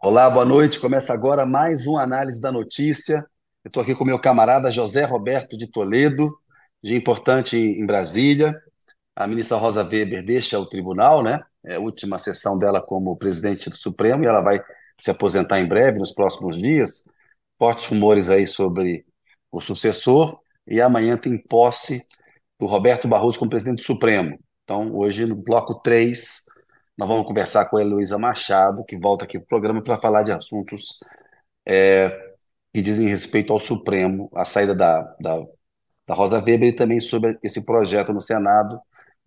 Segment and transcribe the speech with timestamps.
[0.00, 0.78] Olá, boa noite.
[0.78, 3.16] Começa agora mais uma análise da notícia.
[3.64, 6.38] Eu estou aqui com meu camarada José Roberto de Toledo,
[6.80, 8.56] dia importante em Brasília.
[9.16, 11.42] A ministra Rosa Weber deixa o tribunal, né?
[11.64, 14.62] É a última sessão dela como presidente do Supremo e ela vai
[14.96, 17.02] se aposentar em breve, nos próximos dias.
[17.58, 19.04] Fortes rumores aí sobre
[19.50, 20.38] o sucessor.
[20.64, 22.06] E amanhã tem posse
[22.60, 24.38] do Roberto Barroso como presidente do Supremo.
[24.62, 26.47] Então, hoje, no bloco 3,
[26.98, 30.24] nós vamos conversar com a Heloísa Machado, que volta aqui para o programa para falar
[30.24, 30.98] de assuntos
[31.64, 32.08] é,
[32.74, 35.46] que dizem respeito ao Supremo, a saída da, da,
[36.04, 38.80] da Rosa Weber e também sobre esse projeto no Senado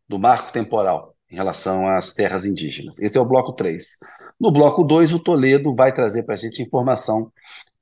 [0.07, 2.99] do marco temporal em relação às terras indígenas.
[2.99, 3.98] Esse é o bloco 3.
[4.38, 7.31] No bloco 2, o Toledo vai trazer para a gente informação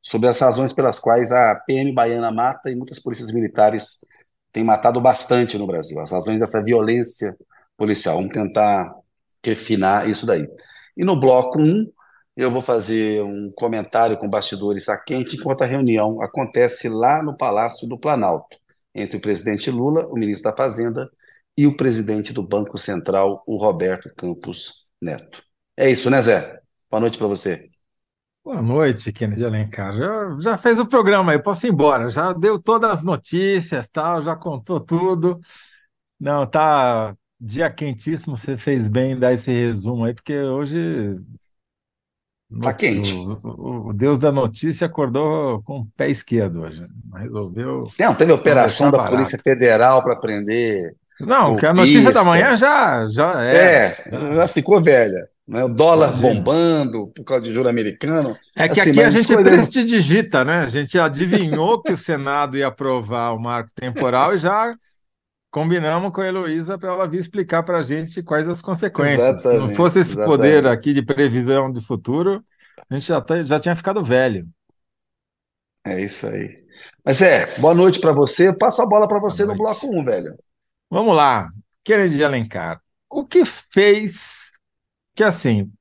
[0.03, 4.05] sobre as razões pelas quais a PM baiana mata e muitas polícias militares
[4.51, 7.35] têm matado bastante no Brasil, as razões dessa violência
[7.75, 8.17] policial.
[8.17, 8.93] Vamos tentar
[9.43, 10.47] refinar isso daí.
[10.95, 11.91] E no bloco 1, um,
[12.35, 17.35] eu vou fazer um comentário com bastidores a quente, enquanto a reunião acontece lá no
[17.35, 18.57] Palácio do Planalto,
[18.95, 21.09] entre o presidente Lula, o ministro da Fazenda,
[21.57, 25.43] e o presidente do Banco Central, o Roberto Campos Neto.
[25.75, 26.59] É isso, né, Zé?
[26.89, 27.69] Boa noite para você.
[28.43, 29.95] Boa noite, Kennedy Alencar.
[29.95, 32.09] Já, já fez o programa aí, posso ir embora.
[32.09, 35.39] Já deu todas as notícias, tal, já contou tudo.
[36.19, 38.37] Não, tá dia quentíssimo.
[38.37, 41.17] Você fez bem dar esse resumo aí, porque hoje
[42.61, 43.13] Tá quente.
[43.13, 46.83] O, o, Deus da notícia acordou com o pé esquerdo hoje.
[47.15, 47.87] Resolveu.
[47.99, 50.95] Não, teve operação da Polícia Federal para prender.
[51.19, 53.95] Não, que a notícia da manhã já, já é.
[54.07, 55.27] É, já ficou velha.
[55.47, 55.63] Né?
[55.63, 56.33] O dólar Imagina.
[56.33, 58.35] bombando por causa de juro americano.
[58.55, 60.59] É que assim, aqui a gente prestidigita, né?
[60.59, 64.73] A gente adivinhou que o Senado ia aprovar o marco temporal e já
[65.51, 69.19] combinamos com a Heloísa para ela vir explicar para a gente quais as consequências.
[69.19, 70.25] Exatamente, Se não fosse esse exatamente.
[70.25, 72.43] poder aqui de previsão de futuro,
[72.89, 74.47] a gente já, tá, já tinha ficado velho.
[75.85, 76.65] É isso aí.
[77.05, 78.55] Mas é, boa noite para você.
[78.57, 80.35] Passo a bola para você no bloco 1, velho.
[80.89, 81.49] Vamos lá.
[81.83, 84.51] Kennedy Alencar, o que fez
[85.15, 85.71] que assim,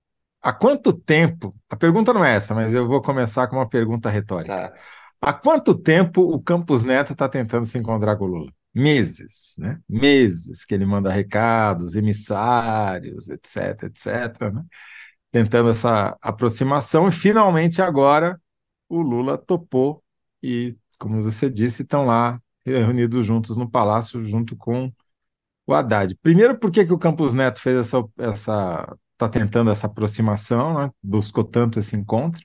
[0.42, 1.54] há quanto tempo?
[1.70, 4.70] A pergunta não é essa, mas eu vou começar com uma pergunta retórica.
[4.70, 4.74] Tá.
[5.20, 8.52] Há quanto tempo o Campos Neto está tentando se encontrar com o Lula?
[8.74, 9.80] Meses, né?
[9.88, 14.64] Meses que ele manda recados, emissários, etc, etc, né?
[15.30, 18.40] Tentando essa aproximação e finalmente agora
[18.88, 20.02] o Lula topou
[20.42, 24.92] e, como você disse, estão lá reunidos juntos no palácio junto com
[25.66, 26.14] o Haddad.
[26.22, 30.90] Primeiro, por que, que o Campos Neto fez essa essa está tentando essa aproximação, né?
[31.02, 32.42] buscou tanto esse encontro?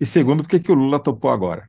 [0.00, 1.68] E segundo, por que, que o Lula topou agora?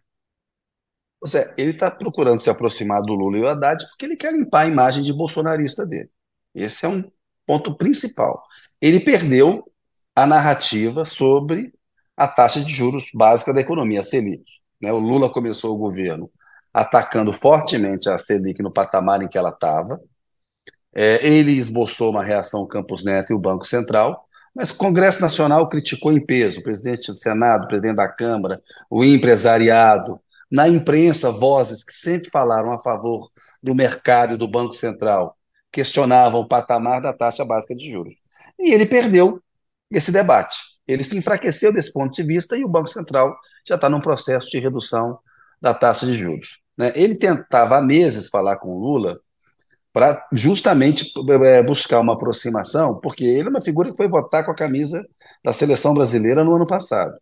[1.26, 4.62] Zé, ele está procurando se aproximar do Lula e o Haddad porque ele quer limpar
[4.62, 6.10] a imagem de bolsonarista dele.
[6.54, 7.04] Esse é um
[7.46, 8.44] ponto principal.
[8.82, 9.64] Ele perdeu
[10.16, 11.74] a narrativa sobre
[12.16, 14.46] a taxa de juros básica da economia, a Selic.
[14.82, 14.92] Né?
[14.92, 16.30] O Lula começou o governo
[16.74, 20.00] atacando fortemente a Selic no patamar em que ela estava.
[20.94, 25.68] É, ele esboçou uma reação Campos Neto e o Banco Central, mas o Congresso Nacional
[25.68, 30.20] criticou em peso, o presidente do Senado, o presidente da Câmara, o empresariado,
[30.56, 33.30] na imprensa vozes que sempre falaram a favor
[33.62, 35.38] do mercado e do Banco Central
[35.70, 38.16] questionavam o patamar da taxa básica de juros.
[38.58, 39.44] E ele perdeu
[39.92, 40.58] esse debate.
[40.88, 43.36] Ele se enfraqueceu desse ponto de vista e o Banco Central
[43.68, 45.20] já está num processo de redução
[45.62, 46.62] da taxa de juros.
[46.78, 46.94] Né?
[46.96, 49.20] Ele tentava há meses falar com o Lula
[49.92, 51.12] para justamente
[51.44, 55.06] é, buscar uma aproximação, porque ele é uma figura que foi votar com a camisa
[55.44, 57.14] da seleção brasileira no ano passado.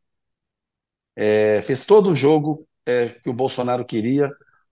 [1.15, 4.31] É, fez todo o jogo é, que o Bolsonaro queria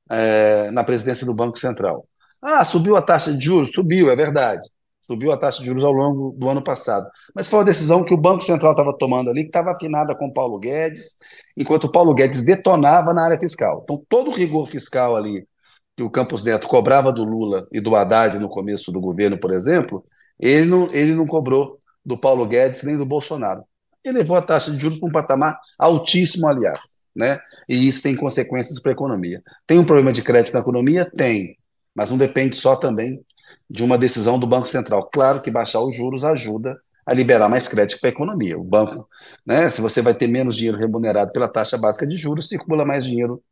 [0.10, 2.08] é, na presidência do Banco Central.
[2.42, 3.72] Ah, subiu a taxa de juros?
[3.74, 4.62] Subiu, é verdade.
[5.02, 7.08] Subiu a taxa de juros ao longo do ano passado.
[7.36, 10.28] Mas foi uma decisão que o Banco Central estava tomando ali, que estava afinada com
[10.28, 11.18] o Paulo Guedes,
[11.56, 13.82] enquanto o Paulo Guedes detonava na área fiscal.
[13.84, 15.48] Então, todo o rigor fiscal ali
[15.96, 19.52] que o Campos Neto cobrava do Lula e do Haddad no começo do governo, por
[19.52, 20.04] exemplo,
[20.40, 23.64] ele não, ele não cobrou do Paulo Guedes nem do Bolsonaro.
[24.04, 27.40] Ele levou a taxa de juros para um patamar altíssimo, aliás né?
[27.68, 29.42] E isso tem consequências para a economia.
[29.68, 31.06] Tem um problema de crédito na economia?
[31.06, 31.58] Tem,
[31.96, 33.24] mas não depende só também
[33.70, 35.10] de uma decisão do Banco Central.
[35.12, 38.58] Claro que baixar os juros ajuda a liberar mais crédito para a economia.
[38.58, 39.08] O banco,
[39.46, 43.06] né, se você vai ter menos dinheiro remunerado pela taxa básica de juros, circula mais
[43.06, 43.44] dinheiro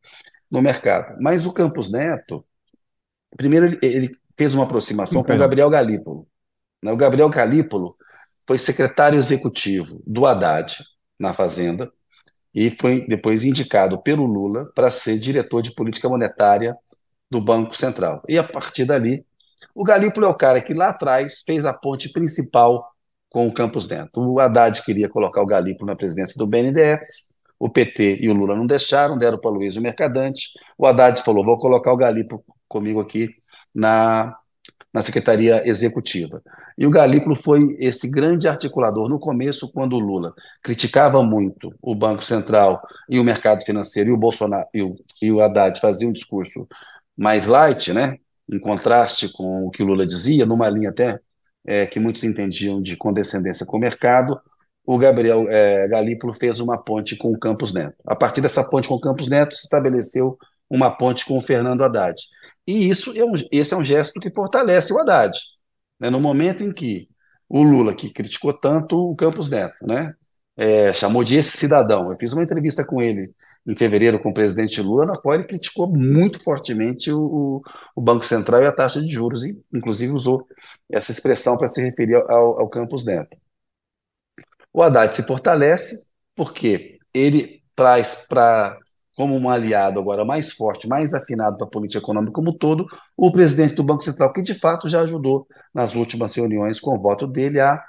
[0.49, 1.17] no mercado.
[1.19, 2.45] Mas o Campos Neto,
[3.35, 6.27] primeiro ele, fez uma aproximação com o Gabriel Galípolo.
[6.81, 6.91] Né?
[6.91, 7.95] O Gabriel Galípolo
[8.47, 10.77] foi secretário executivo do Haddad
[11.19, 11.91] na Fazenda,
[12.53, 16.75] e foi depois indicado pelo Lula para ser diretor de política monetária
[17.29, 18.23] do Banco Central.
[18.27, 19.25] E a partir dali,
[19.75, 22.89] o Galípolo é o cara que lá atrás fez a ponte principal
[23.29, 24.19] com o Campos Neto.
[24.19, 27.29] O Haddad queria colocar o Galípolo na presidência do BNDES,
[27.59, 30.49] o PT e o Lula não deixaram, deram para o Luiz o Mercadante.
[30.77, 33.29] O Haddad falou: vou colocar o Galípolo comigo aqui
[33.75, 34.35] na,
[34.93, 36.41] na Secretaria Executiva.
[36.77, 40.33] E o Galípolo foi esse grande articulador no começo, quando o Lula
[40.63, 45.31] criticava muito o Banco Central e o mercado financeiro, e o Bolsonaro e o, e
[45.31, 46.67] o Haddad faziam um discurso
[47.17, 48.17] mais light, né?
[48.51, 51.19] em contraste com o que o Lula dizia, numa linha até
[51.65, 54.39] é, que muitos entendiam de condescendência com o mercado,
[54.85, 57.95] o Gabriel é, Galípolo fez uma ponte com o Campos Neto.
[58.07, 60.35] A partir dessa ponte com o Campos Neto, se estabeleceu
[60.67, 62.19] uma ponte com o Fernando Haddad.
[62.69, 65.35] E isso é um, esse é um gesto que fortalece o Haddad.
[65.99, 66.11] Né?
[66.11, 67.09] No momento em que
[67.49, 70.13] o Lula, que criticou tanto o Campos Neto, né?
[70.55, 72.11] É, chamou de esse cidadão.
[72.11, 73.33] Eu fiz uma entrevista com ele
[73.65, 77.63] em fevereiro com o presidente Lula, na qual ele criticou muito fortemente o,
[77.95, 80.47] o Banco Central e a taxa de juros, e inclusive usou
[80.91, 83.35] essa expressão para se referir ao, ao Campos Neto.
[84.71, 88.77] O Haddad se fortalece porque ele traz para
[89.19, 92.87] como um aliado agora mais forte, mais afinado para a política econômica como um todo,
[93.17, 95.45] o presidente do Banco Central, que de fato já ajudou
[95.75, 97.83] nas últimas reuniões com o voto dele a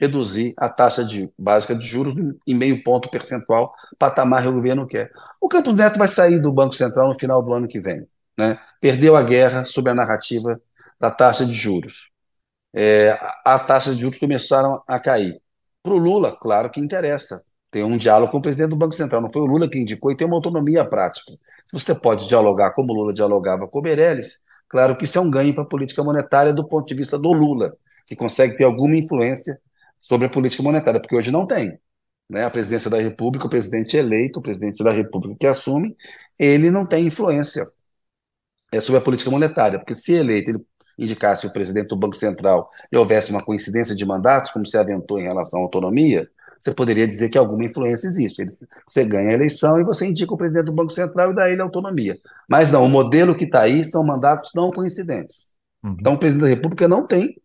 [0.00, 2.14] reduzir a taxa de, básica de juros
[2.46, 5.10] em meio ponto percentual, patamar que o governo quer.
[5.40, 8.06] O Campos Neto vai sair do Banco Central no final do ano que vem.
[8.38, 8.56] Né?
[8.80, 10.60] Perdeu a guerra sob a narrativa
[11.00, 12.12] da taxa de juros.
[12.72, 15.42] É, a taxa de juros começaram a cair.
[15.82, 19.20] Para o Lula, claro que interessa ter um diálogo com o presidente do Banco Central.
[19.20, 21.32] Não foi o Lula que indicou e tem uma autonomia prática.
[21.66, 24.38] Se você pode dialogar como o Lula dialogava com o Meirelles,
[24.68, 27.32] claro que isso é um ganho para a política monetária do ponto de vista do
[27.32, 27.76] Lula,
[28.06, 29.60] que consegue ter alguma influência
[29.98, 31.78] sobre a política monetária, porque hoje não tem.
[32.28, 32.44] Né?
[32.44, 35.96] A presidência da República, o presidente eleito, o presidente da República que assume,
[36.38, 37.64] ele não tem influência
[38.72, 40.60] é, sobre a política monetária, porque se eleito ele
[40.98, 45.18] indicasse o presidente do Banco Central e houvesse uma coincidência de mandatos, como se aventou
[45.18, 46.28] em relação à autonomia,
[46.60, 48.44] você poderia dizer que alguma influência existe.
[48.86, 51.62] Você ganha a eleição e você indica o presidente do Banco Central e dá ele
[51.62, 52.16] autonomia.
[52.48, 55.50] Mas não, o modelo que está aí são mandatos não coincidentes.
[55.82, 55.96] Uhum.
[56.00, 57.40] Então, o presidente da República não tem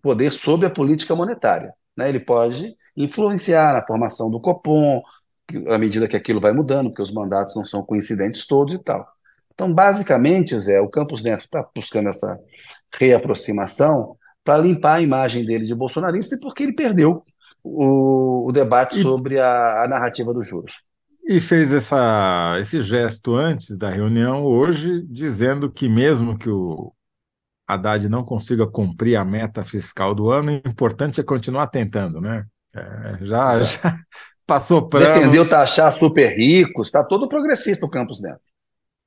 [0.00, 1.74] poder sobre a política monetária.
[1.96, 2.08] Né?
[2.08, 5.02] Ele pode influenciar na formação do Copom,
[5.68, 9.06] à medida que aquilo vai mudando, porque os mandatos não são coincidentes todos e tal.
[9.54, 12.38] Então, basicamente, Zé, o Campos Neto está buscando essa
[12.98, 17.22] reaproximação para limpar a imagem dele de bolsonarista e porque ele perdeu
[17.62, 20.72] o, o debate e, sobre a, a, narrativa dos juros.
[21.24, 26.92] E fez essa, esse gesto antes da reunião hoje, dizendo que mesmo que o
[27.66, 32.44] Haddad não consiga cumprir a meta fiscal do ano, o importante é continuar tentando, né?
[32.74, 33.98] É, já, já
[34.46, 35.14] passou para.
[35.14, 38.51] Defendeu taxar super ricos, está todo progressista o Campos Neto.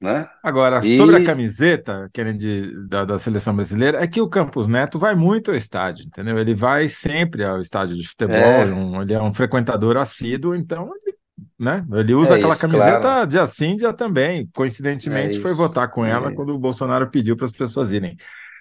[0.06, 0.30] Né?
[0.44, 0.98] Agora, e...
[0.98, 5.50] sobre a camiseta, Kennedy, da, da seleção brasileira, é que o Campos Neto vai muito
[5.50, 6.38] ao estádio, entendeu?
[6.38, 8.66] Ele vai sempre ao estádio de futebol, é.
[8.66, 11.16] um, ele é um frequentador assíduo, então ele,
[11.60, 11.84] né?
[11.92, 13.28] ele usa é aquela isso, camiseta claro.
[13.28, 14.48] dia sim, dia também.
[14.54, 18.16] Coincidentemente, é foi votar com ela é quando o Bolsonaro pediu para as pessoas irem.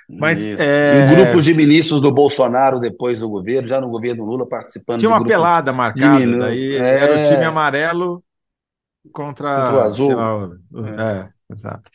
[0.08, 1.06] Mas é...
[1.06, 4.98] um grupo de ministros do Bolsonaro depois do governo, já no governo Lula participando.
[4.98, 6.98] Tinha uma pelada marcada, daí é...
[7.00, 8.24] era o time amarelo
[9.12, 10.14] contra, contra o azul.
[10.14, 10.50] Lá,
[11.02, 11.33] é.
[11.54, 11.90] Exato.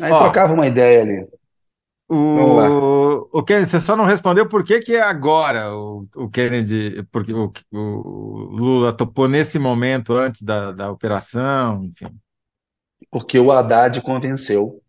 [0.00, 1.28] Aí Ó, trocava uma ideia ali.
[2.08, 7.02] O, o Kennedy, você só não respondeu por que, que é agora o, o Kennedy,
[7.10, 7.78] porque o, o
[8.50, 12.14] Lula topou nesse momento antes da, da operação, enfim.
[13.10, 14.82] Porque o Haddad convenceu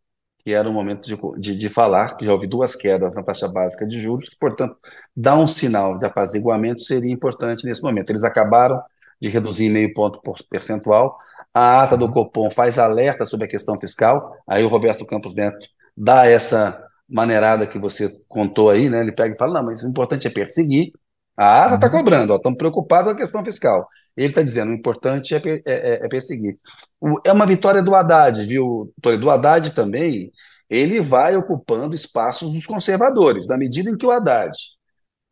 [0.44, 3.48] que era o momento de, de, de, falar, que já houve duas quedas na taxa
[3.48, 4.76] básica de juros, que, portanto,
[5.16, 8.10] dar um sinal de apaziguamento seria importante nesse momento.
[8.10, 8.82] Eles acabaram
[9.24, 11.18] de reduzir meio ponto percentual.
[11.54, 14.36] A ata do Copom faz alerta sobre a questão fiscal.
[14.46, 15.66] Aí o Roberto Campos Neto
[15.96, 19.00] dá essa maneirada que você contou aí, né?
[19.00, 20.92] Ele pega e fala: não, mas o importante é perseguir.
[21.38, 21.94] A ata está uhum.
[21.94, 23.88] cobrando, estamos preocupados com a questão fiscal.
[24.18, 26.60] Ele está dizendo: o importante é, é, é, é perseguir.
[27.00, 28.94] O, é uma vitória do Haddad, viu?
[29.02, 30.32] Do Haddad também,
[30.70, 34.52] ele vai ocupando espaços dos conservadores, na medida em que o Haddad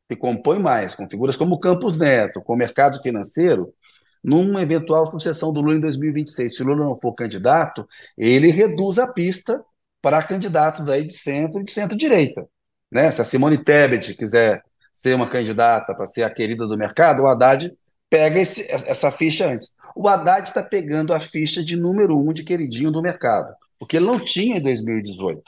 [0.10, 3.74] se compõe mais com figuras como Campos Neto, com o mercado financeiro,
[4.23, 6.55] numa eventual sucessão do Lula em 2026.
[6.55, 7.87] Se o Lula não for candidato,
[8.17, 9.63] ele reduz a pista
[10.01, 12.45] para candidatos aí de centro e de centro-direita.
[12.91, 13.09] Né?
[13.11, 17.27] Se a Simone Tebet quiser ser uma candidata para ser a querida do mercado, o
[17.27, 17.71] Haddad
[18.09, 19.75] pega esse, essa ficha antes.
[19.95, 24.05] O Haddad está pegando a ficha de número um de queridinho do mercado, porque ele
[24.05, 25.41] não tinha em 2018,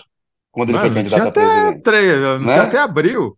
[0.52, 1.90] quando ele Mano, foi candidato a presidente.
[1.90, 2.60] Até, né?
[2.60, 3.38] até abril.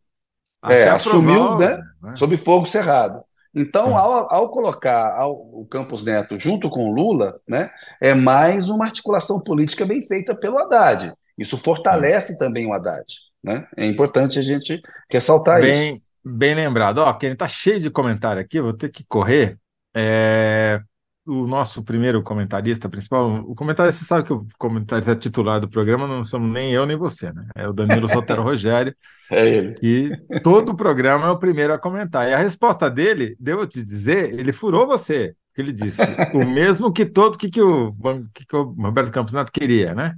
[0.67, 2.15] É, assumiu né, né?
[2.15, 3.23] sob fogo cerrado.
[3.55, 7.69] Então, ao, ao, colocar ao, o Campos Neto junto com o Lula, né,
[8.01, 11.13] é mais uma articulação política bem feita pelo Haddad.
[11.38, 13.05] Isso fortalece também o Haddad.
[13.43, 13.65] Né?
[13.77, 16.01] É importante a gente ressaltar bem, isso.
[16.24, 16.97] Bem lembrado.
[16.97, 19.57] Ó, quem está cheio de comentário aqui, vou ter que correr.
[19.95, 20.81] É,
[21.25, 26.08] o nosso primeiro comentarista principal, o comentarista, você sabe que o comentarista titular do programa
[26.08, 27.48] não somos nem eu nem você, né?
[27.55, 28.96] É o Danilo Sotero Rogério.
[29.32, 29.75] É ele.
[29.82, 32.29] E todo o programa é o primeiro a comentar.
[32.29, 35.36] E a resposta dele, devo te dizer, ele furou você.
[35.55, 36.01] Que ele disse
[36.34, 37.96] o mesmo que todo que, que, o,
[38.34, 40.13] que, que o Roberto Campos Neto queria, né?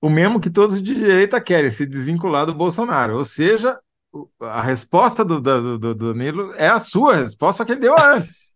[0.00, 3.18] O mesmo que todos de direita querem, se desvincular do Bolsonaro.
[3.18, 3.78] Ou seja,
[4.40, 8.49] a resposta do, do, do, do Danilo é a sua resposta que ele deu antes.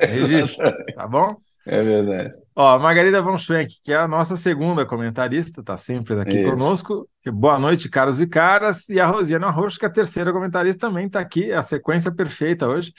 [0.00, 1.36] Registra, tá bom?
[1.66, 2.34] É verdade.
[2.56, 6.50] Ó, Margarida von Schwenk, que é a nossa segunda comentarista, está sempre aqui Isso.
[6.50, 7.08] conosco.
[7.26, 8.88] Boa noite, caros e caras.
[8.88, 12.10] E a Rosiana Rocha, que é a terceira comentarista, também está aqui, é a sequência
[12.10, 12.92] perfeita hoje.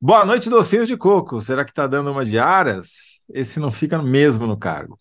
[0.00, 1.40] Boa noite, docinhos de coco.
[1.40, 3.26] Será que está dando uma de aras?
[3.32, 5.00] Esse não fica mesmo no cargo.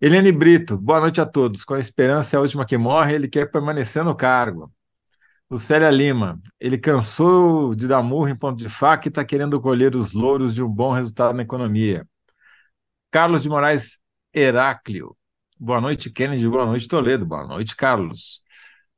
[0.00, 1.62] Eliane Brito, boa noite a todos.
[1.62, 4.72] Com a esperança é a última que morre, ele quer permanecer no cargo.
[5.52, 9.94] Lucélia Lima, ele cansou de dar murro em ponto de faca e está querendo colher
[9.94, 12.08] os louros de um bom resultado na economia.
[13.10, 13.98] Carlos de Moraes
[14.34, 15.14] Heráclio,
[15.60, 18.42] boa noite, Kennedy, boa noite, Toledo, boa noite, Carlos.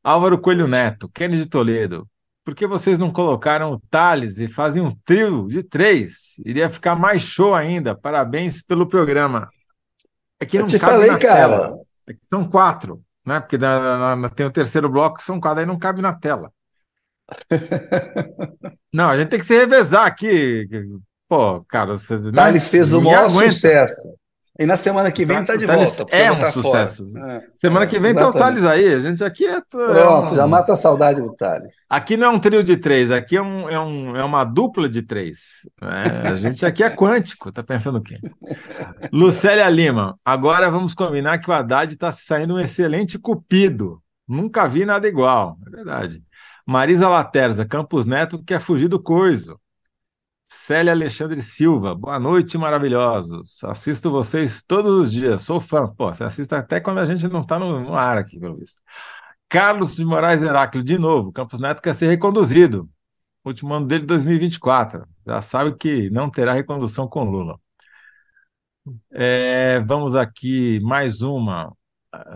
[0.01, 2.09] Álvaro Coelho Neto, Kennedy Toledo,
[2.45, 6.35] por que vocês não colocaram o Thales e fazem um trio de três?
[6.47, 7.97] Iria ficar mais show ainda.
[7.97, 9.51] Parabéns pelo programa.
[10.39, 11.75] É que não Eu te falei, cara.
[12.09, 13.41] É são quatro né?
[13.41, 16.53] Porque na, na, tem o terceiro bloco são quadros, aí não cabe na tela.
[18.93, 20.69] não, a gente tem que se revezar aqui.
[21.29, 22.31] Pô, cara, você.
[22.33, 23.51] Thales fez o maior aguenta.
[23.51, 24.15] sucesso.
[24.59, 26.07] E na semana que vem está de volta.
[26.11, 27.05] É um sucesso.
[27.19, 28.33] É, semana que vem exatamente.
[28.33, 28.95] tem o Thales aí.
[28.95, 29.61] A gente aqui é.
[29.61, 31.75] Pronto, é já mata a saudade do Thales.
[31.91, 34.89] Aqui não é um trio de três, aqui é, um, é, um, é uma dupla
[34.89, 35.69] de três.
[35.83, 38.17] É, a gente aqui é quântico, tá pensando o quê?
[39.13, 44.01] Lucélia Lima, agora vamos combinar que o Haddad está saindo um excelente cupido.
[44.27, 45.59] Nunca vi nada igual.
[45.67, 46.23] É verdade.
[46.65, 49.59] Marisa Laterza, Campos Neto quer fugir do coiso.
[50.55, 53.63] Célia Alexandre Silva, boa noite, maravilhosos.
[53.65, 55.87] Assisto vocês todos os dias, sou fã.
[55.87, 58.81] Pô, você assiste até quando a gente não está no, no, ar aqui, pelo visto.
[59.49, 62.89] Carlos de Moraes Heráclio, de novo, Campos Neto quer ser reconduzido.
[63.45, 65.07] Último ano dele, 2024.
[65.27, 67.59] Já sabe que não terá recondução com Lula.
[69.13, 71.77] É, vamos aqui, mais uma.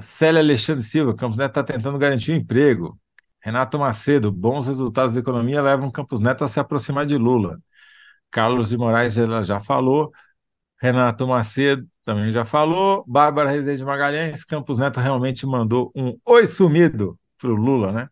[0.00, 2.98] Célia Alexandre Silva, Campos Neto está tentando garantir um emprego.
[3.40, 7.58] Renato Macedo, bons resultados da economia levam Campos Neto a se aproximar de Lula.
[8.30, 10.12] Carlos de Moraes ela já falou,
[10.80, 17.18] Renato Macedo também já falou, Bárbara Rezende Magalhães, Campos Neto realmente mandou um oi sumido
[17.38, 18.08] para o Lula, né?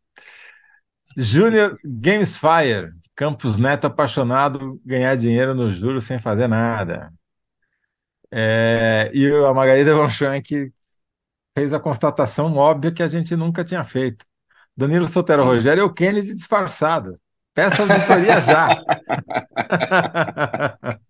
[1.16, 7.12] Júnior Gamesfire, Campos Neto apaixonado, ganhar dinheiro nos juros sem fazer nada.
[8.30, 10.72] É, e a Margarida Von Schwenk
[11.56, 14.26] fez a constatação óbvia que a gente nunca tinha feito.
[14.76, 17.18] Danilo Sotero Rogério é o Kennedy disfarçado.
[17.56, 18.68] Peça a auditoria já.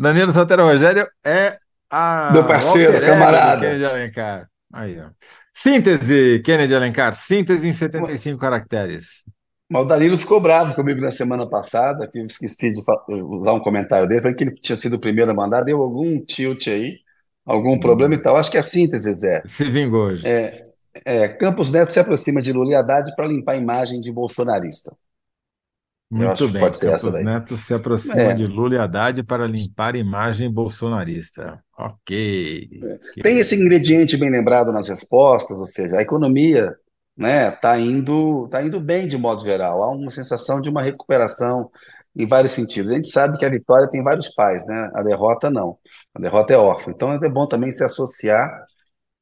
[0.00, 1.56] Danilo Santero Rogério é
[1.88, 2.30] a.
[2.32, 3.60] Meu parceiro, camarada.
[3.60, 4.48] Kennedy Alencar.
[4.72, 5.10] Aí, ó.
[5.54, 7.14] Síntese, Kennedy Alencar.
[7.14, 9.22] Síntese em 75 caracteres.
[9.70, 13.60] Mas o Danilo ficou bravo comigo na semana passada, que eu esqueci de usar um
[13.60, 16.96] comentário dele, falei que ele tinha sido o primeiro a mandar, deu algum tilt aí,
[17.46, 17.80] algum hum.
[17.80, 18.36] problema e tal.
[18.36, 19.40] Acho que é a síntese, Zé.
[19.46, 20.26] Se vingou hoje.
[20.26, 20.66] É,
[21.06, 24.90] é, Campos Neto se aproxima de Lula e Haddad para limpar a imagem de bolsonarista.
[26.10, 27.24] Muito bem, pode ser Campos essa daí.
[27.24, 28.34] Neto se aproxima é.
[28.34, 31.62] de Lula e Haddad para limpar a imagem bolsonarista.
[31.76, 32.68] Ok.
[33.16, 33.20] É.
[33.20, 36.74] Tem esse ingrediente bem lembrado nas respostas, ou seja, a economia
[37.14, 39.82] né, está indo, tá indo bem de modo geral.
[39.82, 41.70] Há uma sensação de uma recuperação
[42.16, 42.90] em vários sentidos.
[42.90, 44.90] A gente sabe que a vitória tem vários pais, né?
[44.94, 45.76] a derrota não.
[46.14, 46.90] A derrota é órfã.
[46.90, 48.48] Então é bom também se associar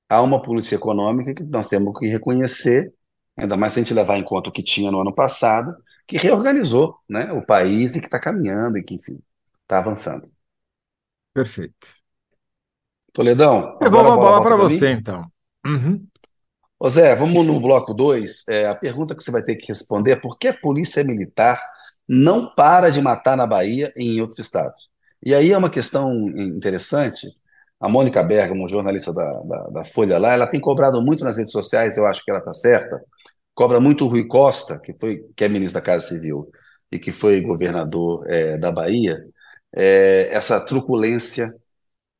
[0.08, 2.92] a uma política econômica que nós temos que reconhecer,
[3.36, 5.74] ainda mais se a gente levar em conta o que tinha no ano passado,
[6.06, 9.18] que reorganizou né, o país e que está caminhando e que, enfim,
[9.62, 10.30] está avançando.
[11.34, 11.88] Perfeito.
[13.12, 13.78] Toledão.
[13.80, 15.26] Eu vou a bola para você, então.
[15.64, 16.06] Uhum.
[16.78, 18.46] Ô Zé, vamos no bloco 2.
[18.48, 21.60] É, a pergunta que você vai ter que responder é por que a polícia militar
[22.06, 24.88] não para de matar na Bahia e em outros estados?
[25.24, 27.26] E aí é uma questão interessante.
[27.80, 31.52] A Mônica Bergamo, jornalista da, da, da Folha lá, ela tem cobrado muito nas redes
[31.52, 33.02] sociais, eu acho que ela está certa,
[33.56, 36.48] cobra muito o Rui Costa, que, foi, que é ministro da Casa Civil
[36.92, 39.18] e que foi governador é, da Bahia,
[39.74, 41.48] é, essa truculência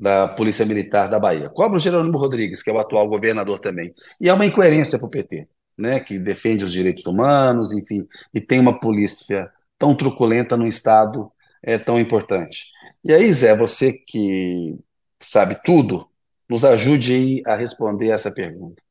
[0.01, 1.51] da Polícia Militar da Bahia.
[1.51, 3.95] Cobra o Jerônimo Rodrigues, que é o atual governador também.
[4.19, 8.41] E é uma incoerência para o PT, né, que defende os direitos humanos, enfim, e
[8.41, 11.31] tem uma polícia tão truculenta num Estado
[11.63, 12.65] é, tão importante.
[13.05, 14.79] E aí, Zé, você que
[15.21, 16.09] sabe tudo,
[16.49, 18.86] nos ajude aí a responder essa pergunta.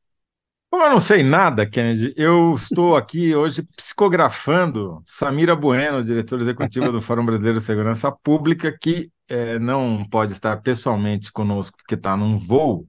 [0.70, 6.90] Como eu não sei nada, Kennedy, eu estou aqui hoje psicografando Samira Bueno, diretora executiva
[6.90, 12.16] do Fórum Brasileiro de Segurança Pública, que é, não pode estar pessoalmente conosco porque está
[12.16, 12.86] num voo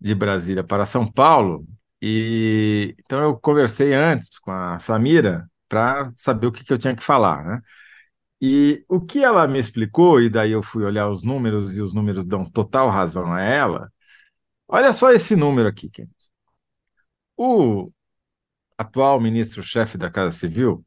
[0.00, 1.66] de Brasília para São Paulo.
[2.00, 6.96] E então eu conversei antes com a Samira para saber o que, que eu tinha
[6.96, 7.60] que falar, né?
[8.40, 11.94] E o que ela me explicou, e daí eu fui olhar os números, e os
[11.94, 13.92] números dão total razão a ela.
[14.68, 16.31] Olha só esse número aqui, Kennedy.
[17.36, 17.90] O
[18.78, 20.84] atual ministro-chefe da Casa Civil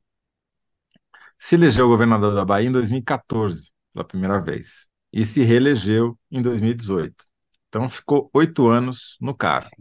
[1.38, 7.26] se elegeu governador da Bahia em 2014, pela primeira vez, e se reelegeu em 2018.
[7.68, 9.76] Então ficou oito anos no cargo.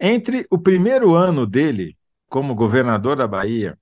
[0.00, 1.96] Entre o primeiro ano dele
[2.28, 3.78] como governador da Bahia,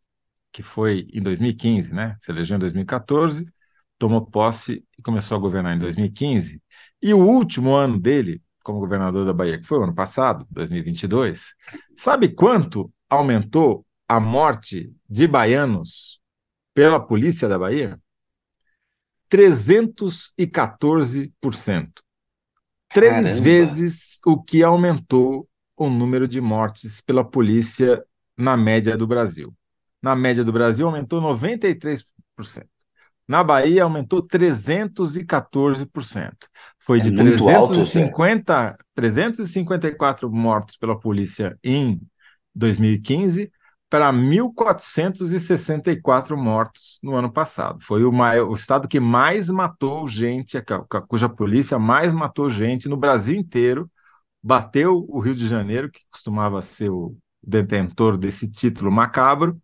[0.52, 2.16] que foi em 2015, né?
[2.20, 3.46] Se elegeu em 2014,
[3.98, 6.62] tomou posse e começou a governar em 2015,
[7.02, 11.54] e o último ano dele, como governador da Bahia, que foi o ano passado, 2022,
[11.96, 16.20] sabe quanto aumentou a morte de baianos
[16.74, 17.96] pela polícia da Bahia?
[19.30, 22.02] 314%.
[22.88, 23.40] Três Caramba.
[23.40, 28.04] vezes o que aumentou o número de mortes pela polícia
[28.36, 29.54] na média do Brasil.
[30.02, 32.02] Na média do Brasil, aumentou 93%.
[33.28, 36.48] Na Bahia aumentou 314%.
[36.86, 42.00] Foi é de 350, alto, 354 mortos pela polícia em
[42.54, 43.50] 2015
[43.90, 47.80] para 1.464 mortos no ano passado.
[47.82, 50.56] Foi o, maior, o estado que mais matou gente,
[51.08, 53.90] cuja polícia mais matou gente no Brasil inteiro.
[54.40, 59.60] Bateu o Rio de Janeiro, que costumava ser o detentor desse título macabro,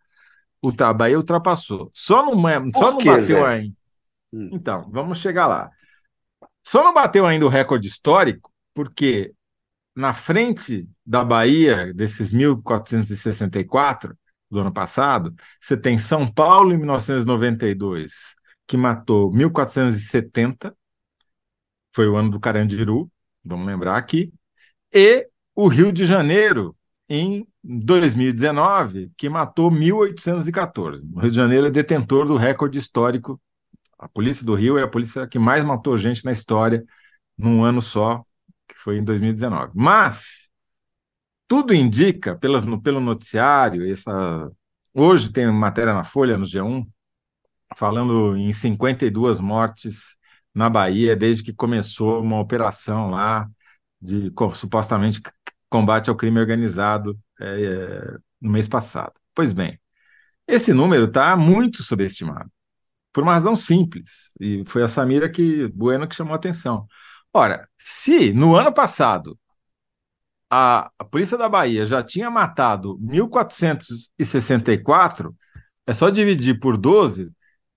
[0.61, 1.89] o Bahia ultrapassou.
[1.95, 2.33] Só não,
[2.73, 3.77] só não bateu ainda.
[4.33, 4.49] Hum.
[4.53, 5.71] Então, vamos chegar lá.
[6.65, 9.33] Só não bateu ainda o recorde histórico, porque
[9.95, 14.15] na frente da Bahia, desses 1.464
[14.51, 18.35] do ano passado, você tem São Paulo em 1992,
[18.67, 20.75] que matou 1.470,
[21.95, 23.11] foi o ano do Carandiru,
[23.45, 24.33] vamos lembrar aqui,
[24.93, 26.77] e o Rio de Janeiro,
[27.09, 31.03] em 2019, que matou 1.814.
[31.15, 33.41] O Rio de Janeiro é detentor do recorde histórico.
[34.03, 36.85] A Polícia do Rio é a polícia que mais matou gente na história
[37.39, 38.25] num ano só,
[38.69, 39.73] que foi em 2019.
[39.75, 40.51] Mas
[41.47, 44.51] tudo indica, pelas, no, pelo noticiário, essa,
[44.93, 46.85] hoje tem matéria na Folha, no G1,
[47.77, 50.17] falando em 52 mortes
[50.55, 53.49] na Bahia desde que começou uma operação lá
[54.01, 55.23] de supostamente
[55.69, 59.13] combate ao crime organizado é, é, no mês passado.
[59.35, 59.79] Pois bem,
[60.47, 62.51] esse número está muito subestimado,
[63.13, 66.87] por uma razão simples, e foi a Samira que Bueno que chamou a atenção.
[67.33, 69.39] Ora, se no ano passado
[70.51, 75.35] a, a Polícia da Bahia já tinha matado 1.464,
[75.87, 77.31] é só dividir por 12,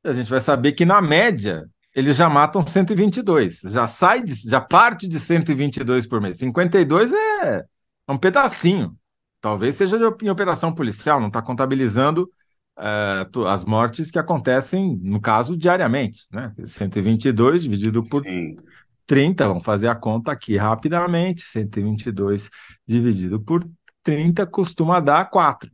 [0.04, 4.62] a gente vai saber que na média eles já matam 122, já sai, de, já
[4.62, 6.38] parte de 122 por mês.
[6.38, 7.66] 52 é
[8.08, 8.98] é um pedacinho.
[9.42, 12.30] Talvez seja em operação policial, não está contabilizando
[12.78, 16.28] é, as mortes que acontecem, no caso, diariamente.
[16.32, 16.54] Né?
[16.64, 18.58] 122 dividido por Sim.
[19.06, 21.44] 30, vamos fazer a conta aqui rapidamente.
[21.44, 22.50] 122
[22.86, 23.68] dividido por
[24.04, 25.72] 30 costuma dar 4.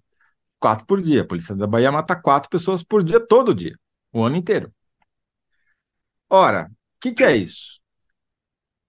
[0.60, 1.22] 4 por dia.
[1.22, 3.78] A Polícia da Bahia mata 4 pessoas por dia, todo dia,
[4.14, 4.72] o ano inteiro.
[6.30, 7.82] Ora, o que, que é isso?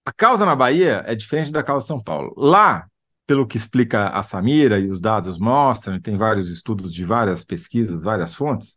[0.05, 2.33] A causa na Bahia é diferente da causa em São Paulo.
[2.37, 2.87] Lá,
[3.25, 8.03] pelo que explica a Samira e os dados mostram, tem vários estudos de várias pesquisas,
[8.03, 8.75] várias fontes,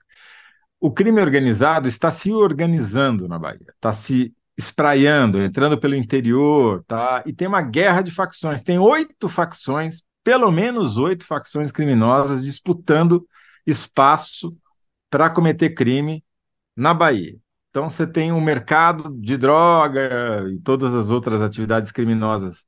[0.80, 7.22] o crime organizado está se organizando na Bahia, está se espraiando, entrando pelo interior, tá?
[7.26, 8.62] E tem uma guerra de facções.
[8.62, 13.26] Tem oito facções, pelo menos oito facções criminosas disputando
[13.66, 14.56] espaço
[15.11, 16.24] para cometer crime
[16.74, 17.37] na Bahia.
[17.70, 22.64] Então você tem um mercado de droga e todas as outras atividades criminosas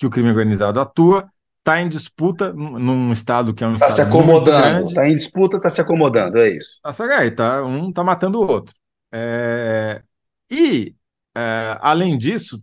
[0.00, 3.90] que o crime organizado atua, está em disputa num estado que é um tá estado.
[3.90, 6.80] Está se acomodando, está em disputa, está se acomodando, é isso.
[6.82, 6.90] Tá,
[7.36, 8.74] tá, um está matando o outro.
[9.12, 10.02] É,
[10.50, 10.94] e,
[11.36, 12.62] é, além disso,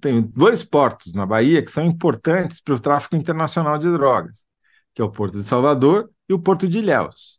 [0.00, 4.46] tem dois portos na Bahia que são importantes para o tráfico internacional de drogas,
[4.94, 7.38] que é o Porto de Salvador e o Porto de Ilhéus.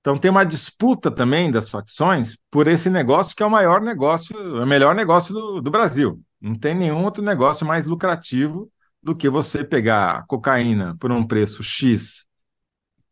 [0.00, 4.36] Então tem uma disputa também das facções por esse negócio que é o maior negócio,
[4.36, 8.70] o melhor negócio do, do Brasil, não tem nenhum outro negócio mais lucrativo
[9.02, 12.26] do que você pegar cocaína por um preço X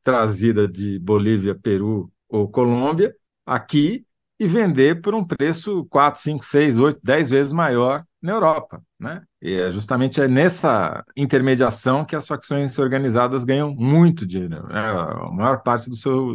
[0.02, 4.04] trazida de Bolívia, Peru ou Colômbia aqui
[4.38, 9.22] e vender por um preço 4, 5, 6, 8, 10 vezes maior na Europa, né?
[9.40, 14.80] E é justamente é nessa intermediação que as facções organizadas ganham muito dinheiro, né?
[14.80, 16.34] A maior parte do seu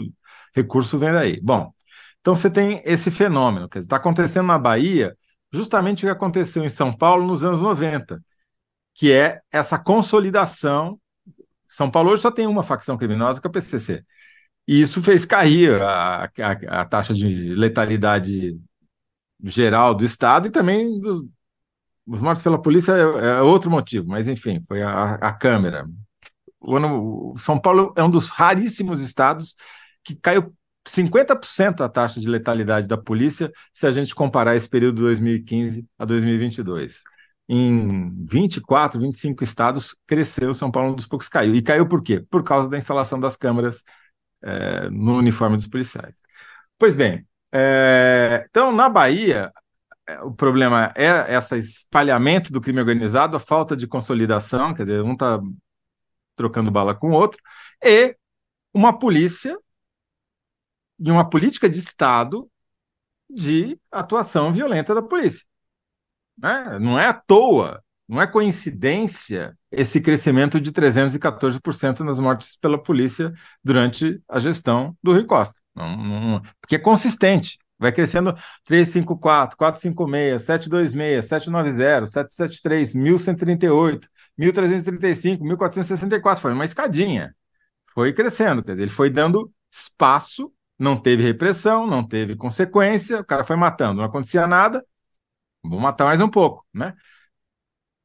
[0.55, 1.39] recurso vem daí.
[1.41, 1.71] Bom,
[2.19, 5.15] então você tem esse fenômeno, está acontecendo na Bahia,
[5.51, 8.21] justamente o que aconteceu em São Paulo nos anos 90,
[8.95, 10.99] que é essa consolidação.
[11.67, 14.03] São Paulo hoje só tem uma facção criminosa, que é o PCC.
[14.67, 18.59] E isso fez cair a, a, a taxa de letalidade
[19.43, 21.23] geral do Estado e também dos,
[22.05, 25.87] os mortos pela polícia é, é, outro motivo, mas enfim, foi a, a Câmara.
[26.59, 29.55] O ano, São Paulo é um dos raríssimos estados
[30.03, 30.53] que caiu
[30.87, 35.87] 50% a taxa de letalidade da polícia se a gente comparar esse período de 2015
[35.97, 37.03] a 2022.
[37.47, 41.53] Em 24, 25 estados cresceu, São Paulo um dos poucos caiu.
[41.53, 42.23] E caiu por quê?
[42.29, 43.83] Por causa da instalação das câmeras
[44.41, 46.21] é, no uniforme dos policiais.
[46.79, 49.51] Pois bem, é, então na Bahia
[50.07, 55.01] é, o problema é esse espalhamento do crime organizado, a falta de consolidação, quer dizer,
[55.01, 55.39] um está
[56.35, 57.39] trocando bala com o outro,
[57.83, 58.15] e
[58.73, 59.57] uma polícia
[61.01, 62.49] e uma política de Estado
[63.29, 65.45] de atuação violenta da polícia.
[66.37, 66.79] Né?
[66.79, 73.33] Não é à toa, não é coincidência esse crescimento de 314% nas mortes pela polícia
[73.63, 75.59] durante a gestão do Rui Costa.
[75.73, 77.57] Não, não, porque é consistente.
[77.79, 78.35] Vai crescendo
[78.65, 86.41] 354, 456, 726, 790, 773, 1138, 1335, 1464.
[86.41, 87.35] Foi uma escadinha.
[87.87, 93.25] Foi crescendo, quer dizer, ele foi dando espaço, não teve repressão, não teve consequência, o
[93.25, 94.83] cara foi matando, não acontecia nada,
[95.63, 96.93] vou matar mais um pouco, né?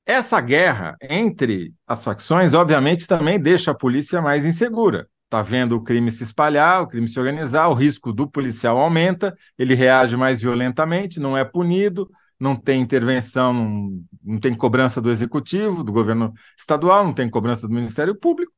[0.05, 5.83] Essa guerra entre as facções, obviamente, também deixa a polícia mais insegura está vendo o
[5.83, 10.41] crime se espalhar, o crime se organizar, o risco do policial aumenta, ele reage mais
[10.41, 12.09] violentamente, não é punido,
[12.39, 17.67] não tem intervenção, não, não tem cobrança do executivo, do governo estadual, não tem cobrança
[17.67, 18.53] do Ministério Público,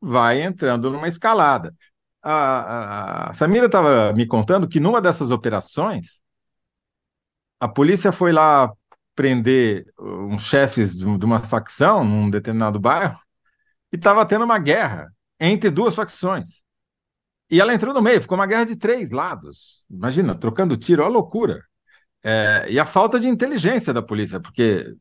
[0.00, 1.74] vai entrando numa escalada.
[2.24, 6.22] A, a, a Samira estava me contando que numa dessas operações,
[7.60, 8.72] a polícia foi lá
[9.14, 13.18] prender uns chefes de uma facção num determinado bairro
[13.92, 16.64] e estava tendo uma guerra entre duas facções.
[17.50, 19.84] E ela entrou no meio, ficou uma guerra de três lados.
[19.90, 21.62] Imagina, trocando tiro, uma loucura.
[22.22, 24.94] É, e a falta de inteligência da polícia, porque,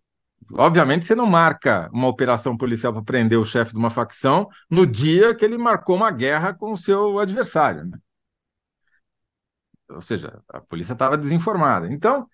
[0.54, 4.86] obviamente, você não marca uma operação policial para prender o chefe de uma facção no
[4.86, 7.86] dia que ele marcou uma guerra com o seu adversário.
[7.86, 7.98] Né?
[9.90, 11.92] Ou seja, a polícia estava desinformada.
[11.92, 12.28] Então,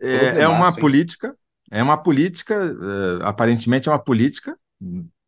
[0.00, 1.36] é, é uma política,
[1.70, 4.58] é uma política, é, aparentemente é uma política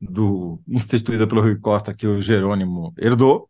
[0.01, 3.49] do instituída pelo Rui Costa que o Jerônimo herdou.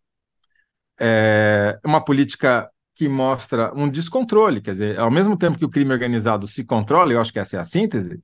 [0.99, 5.91] É uma política que mostra um descontrole, quer dizer, ao mesmo tempo que o crime
[5.91, 8.23] organizado se controla, eu acho que essa é a síntese,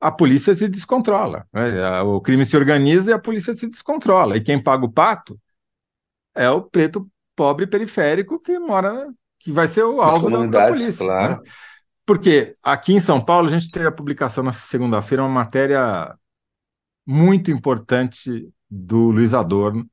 [0.00, 1.46] a polícia se descontrola.
[1.52, 2.00] Né?
[2.02, 4.36] O crime se organiza e a polícia se descontrola.
[4.36, 5.38] E quem paga o pato
[6.34, 9.08] é o preto pobre periférico que mora,
[9.38, 11.04] que vai ser o alvo da, da polícia.
[11.04, 11.10] Né?
[11.10, 11.42] Claro.
[11.42, 11.50] Né?
[12.06, 16.14] Porque aqui em São Paulo a gente teve a publicação na segunda-feira uma matéria
[17.06, 19.88] muito importante do Luiz Adorno,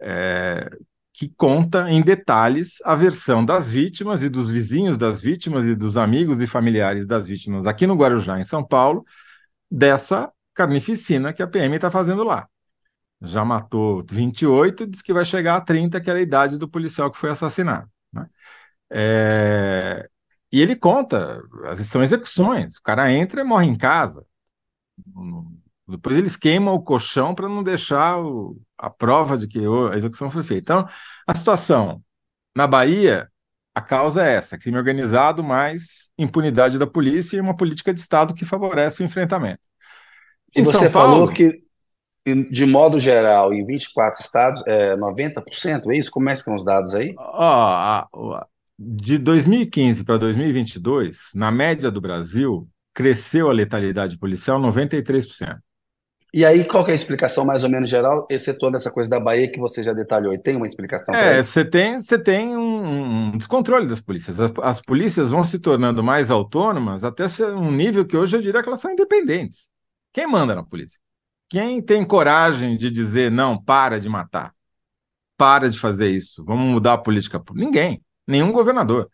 [0.00, 0.70] é,
[1.18, 5.96] que conta em detalhes a versão das vítimas e dos vizinhos das vítimas e dos
[5.96, 9.04] amigos e familiares das vítimas aqui no Guarujá, em São Paulo,
[9.68, 12.48] dessa carnificina que a PM está fazendo lá.
[13.20, 16.68] Já matou 28 e diz que vai chegar a 30, que era a idade do
[16.68, 17.90] policial que foi assassinado.
[18.12, 18.28] Né?
[18.88, 20.08] É...
[20.52, 21.42] E ele conta,
[21.84, 24.24] são execuções, o cara entra e morre em casa,
[25.88, 30.30] depois eles queimam o colchão para não deixar o, a prova de que a execução
[30.30, 30.74] foi feita.
[30.74, 30.88] Então,
[31.26, 32.02] a situação
[32.54, 33.28] na Bahia,
[33.74, 38.34] a causa é essa: crime organizado mais impunidade da polícia e uma política de Estado
[38.34, 39.60] que favorece o enfrentamento.
[40.54, 41.62] E em você Paulo, falou que,
[42.50, 46.10] de modo geral, em 24 estados, é 90%, é isso?
[46.10, 47.14] Como é que estão os dados aí?
[47.16, 48.44] Ó,
[48.78, 55.58] de 2015 para 2022, na média do Brasil, cresceu a letalidade policial 93%.
[56.32, 59.50] E aí, qual é a explicação mais ou menos geral, excetuando essa coisa da Bahia
[59.50, 60.32] que você já detalhou?
[60.34, 61.14] E tem uma explicação?
[61.14, 64.38] É, você tem, você tem um, um, descontrole das polícias.
[64.38, 67.24] As, as, polícias vão se tornando mais autônomas até
[67.56, 69.70] um nível que hoje eu diria que elas são independentes.
[70.12, 71.00] Quem manda na polícia?
[71.48, 74.54] Quem tem coragem de dizer, não, para de matar,
[75.34, 77.42] para de fazer isso, vamos mudar a política?
[77.54, 79.08] Ninguém, nenhum governador.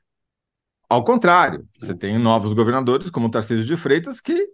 [0.88, 4.48] Ao contrário, você tem novos governadores, como o Tarcísio de Freitas, que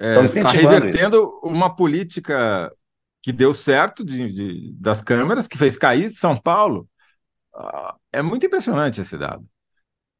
[0.00, 1.40] é, está revertendo isso.
[1.42, 2.72] uma política
[3.22, 6.88] que deu certo de, de, das câmeras, que fez cair São Paulo.
[7.54, 9.46] Uh, é muito impressionante esse dado.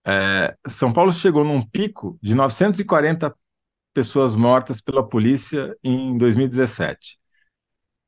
[0.07, 3.35] É, São Paulo chegou num pico de 940
[3.95, 7.19] pessoas mortas pela polícia em 2017.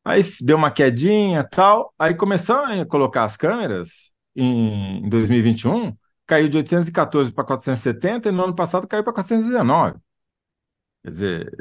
[0.05, 6.57] Aí deu uma quedinha tal, aí começaram a colocar as câmeras em 2021, caiu de
[6.59, 9.99] 814 para 470 e no ano passado caiu para 419.
[11.03, 11.53] Quer dizer,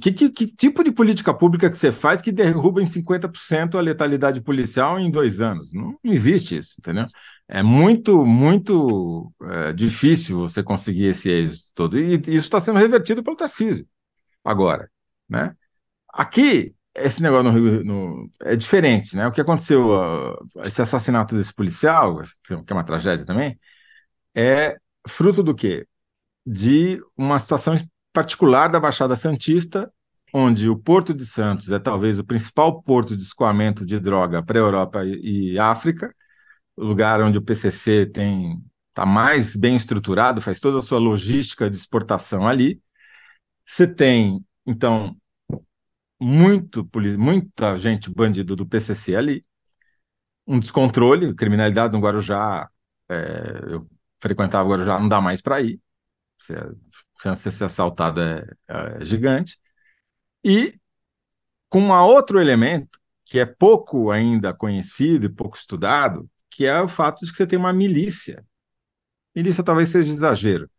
[0.00, 3.82] que, que, que, tipo de política pública que você faz que derruba em 50% a
[3.82, 5.70] letalidade policial em dois anos?
[5.72, 7.04] Não, não existe isso, entendeu?
[7.46, 11.98] É muito, muito é, difícil você conseguir esse êxito todo.
[11.98, 13.86] E isso está sendo revertido pelo Tarcísio
[14.44, 14.90] agora,
[15.28, 15.54] né?
[16.12, 19.26] Aqui, esse negócio no Rio no, é diferente, né?
[19.26, 23.58] O que aconteceu, uh, esse assassinato desse policial, que é uma tragédia também,
[24.34, 25.86] é fruto do quê?
[26.46, 27.76] De uma situação
[28.18, 29.92] particular da Baixada Santista,
[30.34, 34.58] onde o Porto de Santos é talvez o principal porto de escoamento de droga para
[34.58, 36.12] a Europa e, África,
[36.76, 41.70] o lugar onde o PCC tem está mais bem estruturado, faz toda a sua logística
[41.70, 42.82] de exportação ali.
[43.64, 45.16] Você tem, então,
[46.20, 49.46] muito, muita gente bandido do PCC ali,
[50.44, 52.68] um descontrole, criminalidade no Guarujá,
[53.08, 53.88] é, eu
[54.20, 55.80] frequentava o Guarujá, não dá mais para ir,
[56.36, 56.68] você, a
[57.20, 59.58] chance de ser assaltado é, é gigante,
[60.44, 60.78] e
[61.68, 66.88] com um outro elemento que é pouco ainda conhecido e pouco estudado, que é o
[66.88, 68.44] fato de que você tem uma milícia.
[69.34, 70.70] Milícia talvez seja exagero,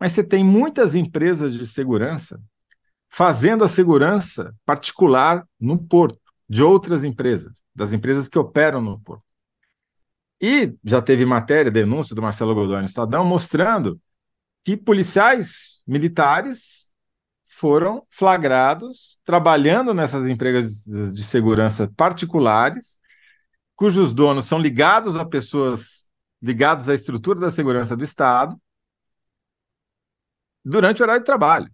[0.00, 2.40] mas você tem muitas empresas de segurança
[3.10, 9.24] fazendo a segurança particular no porto, de outras empresas, das empresas que operam no porto.
[10.40, 14.00] E já teve matéria, denúncia do Marcelo Godoy no Estadão, mostrando
[14.68, 16.92] que policiais militares
[17.46, 22.98] foram flagrados trabalhando nessas empresas de segurança particulares,
[23.74, 26.10] cujos donos são ligados a pessoas
[26.42, 28.60] ligadas à estrutura da segurança do Estado,
[30.62, 31.72] durante o horário de trabalho.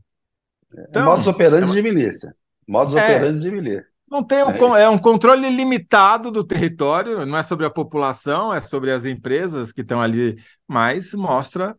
[0.73, 1.75] É então, modus operandi é uma...
[1.75, 2.33] de milícia.
[2.69, 3.87] Modus é, operandi de milícia.
[4.09, 8.55] Não tem um, é, é, um controle limitado do território, não é sobre a população,
[8.55, 11.77] é sobre as empresas que estão ali, mas mostra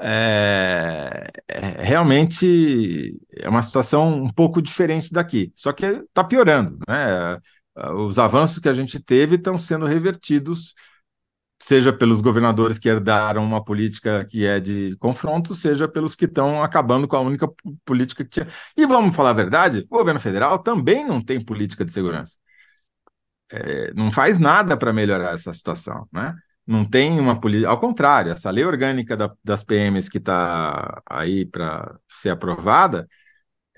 [0.00, 5.52] é, é, realmente é uma situação um pouco diferente daqui.
[5.56, 7.38] Só que está piorando, né?
[7.94, 10.74] Os avanços que a gente teve estão sendo revertidos
[11.60, 16.62] seja pelos governadores que herdaram uma política que é de confronto, seja pelos que estão
[16.62, 17.48] acabando com a única
[17.84, 18.48] política que tinha.
[18.76, 22.38] E vamos falar a verdade, o governo federal também não tem política de segurança.
[23.50, 26.34] É, não faz nada para melhorar essa situação, né?
[26.68, 27.70] Não tem uma política.
[27.70, 33.08] Ao contrário, essa lei orgânica da, das PMs que está aí para ser aprovada,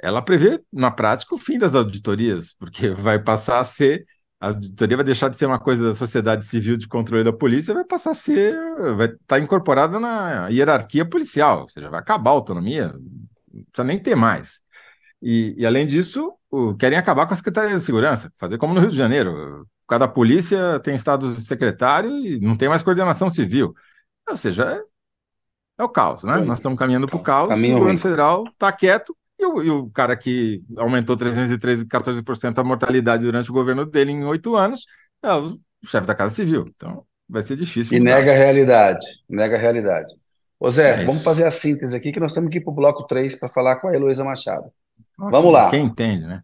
[0.02, 4.06] ela prevê, na prática, o fim das auditorias, porque vai passar a ser
[4.40, 7.74] a auditoria vai deixar de ser uma coisa da sociedade civil de controle da polícia,
[7.74, 8.54] vai passar a ser,
[8.96, 12.94] vai estar tá incorporada na hierarquia policial, ou seja, vai acabar a autonomia,
[13.52, 14.62] não precisa nem ter mais.
[15.20, 18.80] E, e além disso, o, querem acabar com a Secretaria de Segurança, fazer como no
[18.80, 19.68] Rio de Janeiro.
[19.90, 23.74] Cada polícia tem de secretário e não tem mais coordenação civil.
[24.28, 26.36] Ou seja, é, é o caos, né?
[26.44, 28.00] Nós estamos caminhando para o caos, Caminho o governo ruim.
[28.00, 33.50] federal está quieto, e o, e o, cara que aumentou 313, 14% a mortalidade durante
[33.50, 34.86] o governo dele em oito anos
[35.24, 36.66] é o chefe da Casa Civil.
[36.68, 37.96] Então, vai ser difícil.
[37.96, 38.18] E mudar.
[38.18, 39.06] nega a realidade.
[39.28, 40.14] Nega a realidade.
[40.60, 42.76] Ô Zé, é vamos fazer a síntese aqui, que nós temos que ir para o
[42.76, 44.70] bloco 3 para falar com a Heloísa Machado.
[45.18, 45.68] vamos lá.
[45.68, 46.42] Quem entende, né?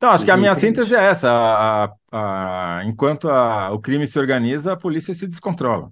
[0.00, 0.66] Então, acho que a minha entende.
[0.66, 1.30] síntese é essa.
[1.30, 5.90] A, a, a, enquanto o crime se organiza, a polícia se descontrola.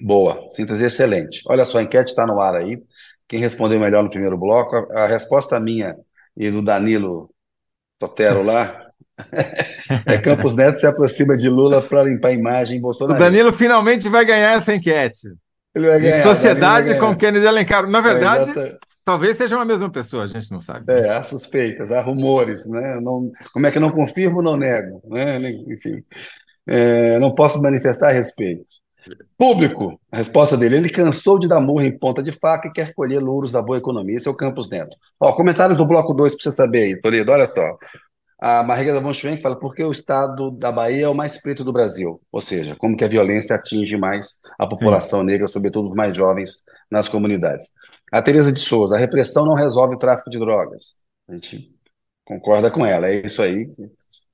[0.00, 1.42] Boa, síntese excelente.
[1.48, 2.80] Olha só, a enquete está no ar aí.
[3.26, 4.76] Quem respondeu melhor no primeiro bloco?
[4.76, 5.96] A, a resposta minha
[6.36, 7.28] e do Danilo
[7.98, 8.80] Totero lá
[10.06, 13.18] é Campos Neto se aproxima de Lula para limpar a imagem Bolsonaro.
[13.18, 15.26] O Danilo finalmente vai ganhar essa enquete.
[15.74, 17.90] Ele vai ganhar, em sociedade com Kennedy Alencar.
[17.90, 20.92] Na verdade, é, talvez seja uma mesma pessoa, a gente não sabe.
[20.92, 22.98] É, há suspeitas, há rumores, né?
[23.00, 25.38] Não, como é que não confirmo, não nego, né?
[25.68, 26.02] Enfim,
[26.66, 28.64] é, não posso manifestar a respeito.
[29.38, 32.92] Público, a resposta dele, ele cansou de dar murro em ponta de faca e quer
[32.92, 34.16] colher louros da boa economia.
[34.16, 34.96] Esse é o Campos Neto.
[35.20, 37.78] Ó, comentários do bloco 2 para você saber aí, Toledo, olha só.
[38.40, 41.72] A Margarida von Schwenk fala porque o estado da Bahia é o mais preto do
[41.72, 45.26] Brasil, ou seja, como que a violência atinge mais a população Sim.
[45.26, 46.56] negra, sobretudo os mais jovens
[46.90, 47.68] nas comunidades.
[48.12, 50.94] A Teresa de Souza, a repressão não resolve o tráfico de drogas.
[51.28, 51.70] A gente
[52.24, 53.68] concorda com ela, é isso aí.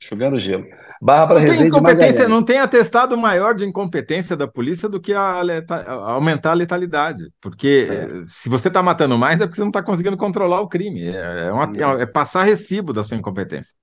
[0.03, 0.65] Enxugando gelo.
[1.01, 5.41] Barra para Resende incompetência, Não tem atestado maior de incompetência da polícia do que a,
[5.41, 7.23] a aumentar a letalidade.
[7.41, 8.25] Porque é.
[8.27, 11.07] se você está matando mais é porque você não está conseguindo controlar o crime.
[11.07, 13.75] É, é, uma, é, passar recibo da sua incompetência.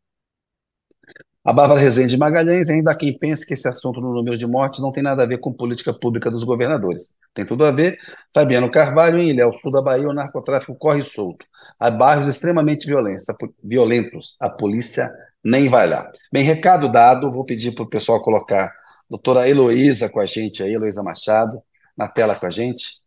[1.44, 4.82] A Bárbara Rezende Magalhães, ainda há quem pense que esse assunto no número de mortes
[4.82, 7.16] não tem nada a ver com política pública dos governadores.
[7.34, 7.98] Tem tudo a ver.
[8.34, 11.46] Fabiano Carvalho, em Ilhéu, sul da Bahia, o narcotráfico corre solto.
[11.80, 14.36] Há bairros extremamente violentos.
[14.40, 15.10] A polícia
[15.42, 16.12] nem vai lá.
[16.32, 18.72] Bem, recado dado, vou pedir para o pessoal colocar a
[19.10, 21.62] doutora Heloísa com a gente aí, Heloísa Machado,
[21.98, 23.00] na tela com a gente.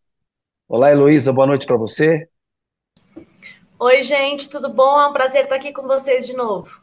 [0.66, 2.26] Olá, Heloísa, boa noite para você.
[3.78, 4.98] Oi, gente, tudo bom?
[4.98, 6.80] É um prazer estar aqui com vocês de novo.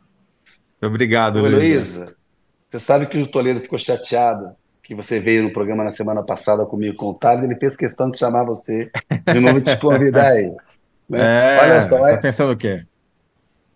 [0.82, 2.16] Obrigado, Heloísa.
[2.68, 4.56] Você sabe que o Toledo ficou chateado
[4.90, 8.10] que você veio no programa na semana passada comigo com o Thales, ele fez questão
[8.10, 8.90] de chamar você
[9.32, 10.48] de novo te convidar aí.
[10.48, 10.56] Né?
[11.12, 12.18] É, Olha só, tá é...
[12.18, 12.84] pensando o quê?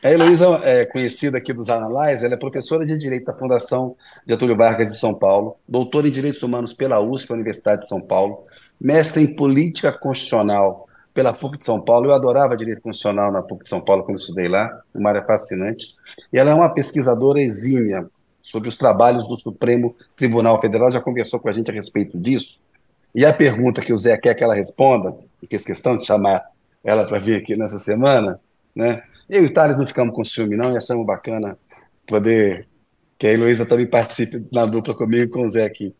[0.03, 3.95] A Heloísa é conhecida aqui dos Analyze, ela é professora de Direito da Fundação
[4.27, 8.43] Getúlio Vargas de São Paulo, doutora em Direitos Humanos pela USP, Universidade de São Paulo,
[8.79, 12.07] mestre em Política Constitucional pela PUC de São Paulo.
[12.07, 15.95] Eu adorava Direito Constitucional na PUC de São Paulo quando estudei lá, uma área fascinante.
[16.31, 18.05] E ela é uma pesquisadora exímia
[18.41, 22.59] sobre os trabalhos do Supremo Tribunal Federal, já conversou com a gente a respeito disso.
[23.15, 26.43] E a pergunta que o Zé quer que ela responda, e fez questão de chamar
[26.83, 28.39] ela para vir aqui nessa semana,
[28.75, 29.03] né?
[29.29, 31.57] Eu e o Thales não ficamos com ciúme, não, e achamos bacana
[32.05, 32.67] poder
[33.17, 35.95] que a Heloísa também participe na dupla comigo com o Zé aqui.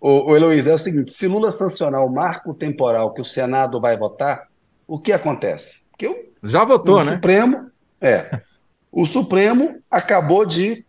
[0.00, 3.80] O, o Heloísa, é o seguinte: se Lula sancionar o marco temporal que o Senado
[3.80, 4.48] vai votar,
[4.94, 5.82] o que acontece?
[5.90, 7.14] Porque o, Já votou, o né?
[7.14, 8.40] Supremo, é.
[8.90, 10.84] O Supremo acabou de,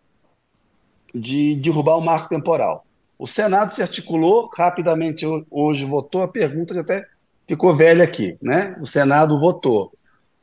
[1.14, 2.84] de derrubar o marco temporal.
[3.18, 6.22] O Senado se articulou rapidamente hoje, votou.
[6.22, 7.06] A pergunta até
[7.46, 8.76] ficou velha aqui, né?
[8.80, 9.92] O Senado votou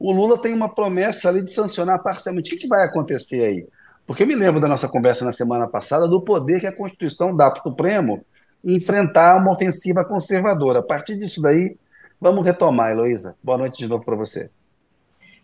[0.02, 2.56] o Lula tem uma promessa ali de sancionar parcialmente.
[2.56, 3.68] O que, vai acontecer aí?
[4.08, 7.36] Porque eu me lembro da nossa conversa na semana passada do poder que a Constituição
[7.36, 8.26] dá para o Supremo
[8.66, 10.80] enfrentar uma ofensiva conservadora.
[10.80, 11.78] A partir disso daí,
[12.22, 13.36] vamos retomar, Heloísa.
[13.44, 14.52] Boa noite de novo para você.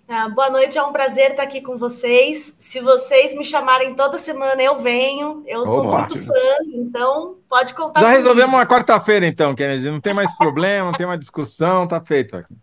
[0.08, 2.56] Ah, boa noite, é um prazer estar aqui com vocês.
[2.60, 5.44] Se vocês me chamarem toda semana, eu venho.
[5.46, 6.26] Eu sou oh, muito ótimo.
[6.26, 6.34] fã,
[6.76, 8.00] então pode contar.
[8.00, 8.22] Já comigo.
[8.22, 9.90] resolvemos uma quarta-feira, então, Kennedy.
[9.90, 12.56] Não tem mais problema, não tem mais discussão, tá feito aqui.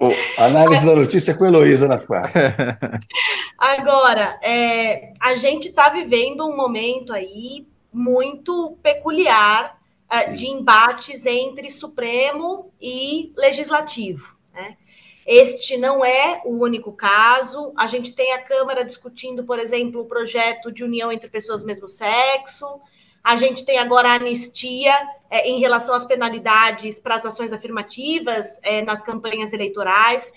[0.00, 2.54] Oh, análise da notícia com Heloísa nas quartas.
[3.56, 9.79] Agora, é, a gente está vivendo um momento aí muito peculiar
[10.12, 14.36] uh, de embates entre Supremo e Legislativo.
[14.52, 14.76] Né?
[15.26, 17.72] Este não é o único caso.
[17.76, 21.66] A gente tem a Câmara discutindo, por exemplo, o projeto de união entre pessoas do
[21.66, 22.80] mesmo sexo.
[23.22, 24.94] A gente tem agora a anistia
[25.30, 30.32] é, em relação às penalidades para as ações afirmativas é, nas campanhas eleitorais.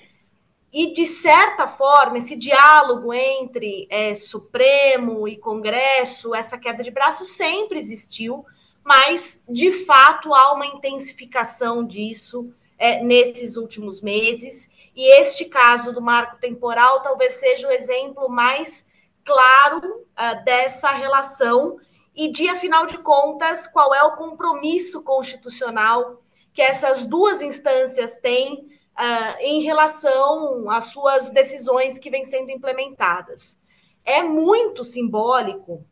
[0.71, 7.23] E, de certa forma, esse diálogo entre é, Supremo e Congresso, essa queda de braço
[7.25, 8.43] sempre existiu,
[8.83, 14.69] mas, de fato, há uma intensificação disso é, nesses últimos meses.
[14.95, 18.87] E este caso do marco temporal talvez seja o exemplo mais
[19.23, 21.77] claro uh, dessa relação
[22.15, 26.21] e de, afinal de contas, qual é o compromisso constitucional
[26.53, 33.59] que essas duas instâncias têm uh, em relação às suas decisões que vêm sendo implementadas.
[34.05, 35.83] É muito simbólico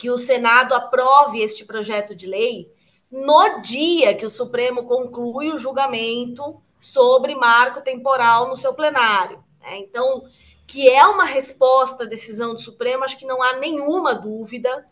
[0.00, 2.72] que o Senado aprove este projeto de lei
[3.10, 9.44] no dia que o Supremo conclui o julgamento sobre marco temporal no seu plenário.
[9.60, 9.76] Né?
[9.80, 10.24] Então,
[10.66, 14.86] que é uma resposta à decisão do Supremo, acho que não há nenhuma dúvida.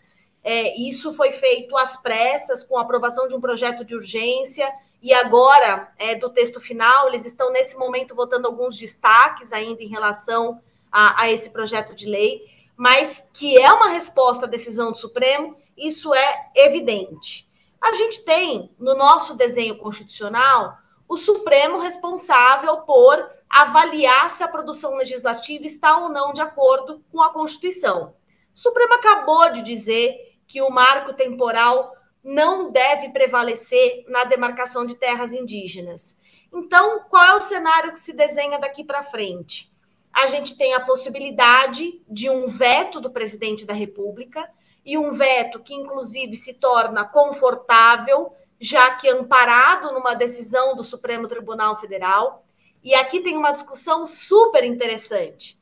[0.45, 5.15] É, isso foi feito às pressas, com a aprovação de um projeto de urgência, e
[5.15, 10.61] agora, é, do texto final, eles estão nesse momento votando alguns destaques ainda em relação
[10.93, 15.57] a, a esse projeto de lei, mas que é uma resposta à decisão do Supremo,
[15.77, 17.51] isso é evidente.
[17.81, 24.97] A gente tem no nosso desenho constitucional o Supremo responsável por avaliar se a produção
[24.97, 28.15] legislativa está ou não de acordo com a Constituição.
[28.55, 34.95] O Supremo acabou de dizer que o marco temporal não deve prevalecer na demarcação de
[34.95, 36.21] terras indígenas.
[36.53, 39.68] Então, qual é o cenário que se desenha daqui para frente?
[40.13, 44.49] A gente tem a possibilidade de um veto do presidente da República,
[44.89, 51.29] e um veto que, inclusive, se torna confortável, já que amparado numa decisão do Supremo
[51.29, 52.47] Tribunal Federal.
[52.83, 55.61] E aqui tem uma discussão super interessante,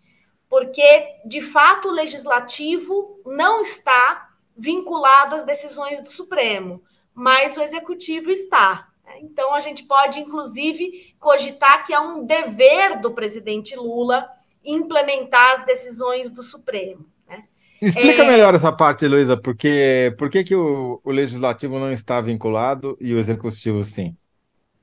[0.48, 6.80] porque, de fato, o legislativo não está vinculado às decisões do Supremo,
[7.12, 8.88] mas o executivo está.
[9.18, 14.28] Então, a gente pode, inclusive, cogitar que é um dever do presidente Lula
[14.66, 17.06] implementar as decisões do Supremo.
[17.28, 17.44] Né?
[17.80, 18.26] Explica é...
[18.26, 23.14] melhor essa parte, Luísa, porque por que, que o, o legislativo não está vinculado e
[23.14, 24.16] o executivo sim?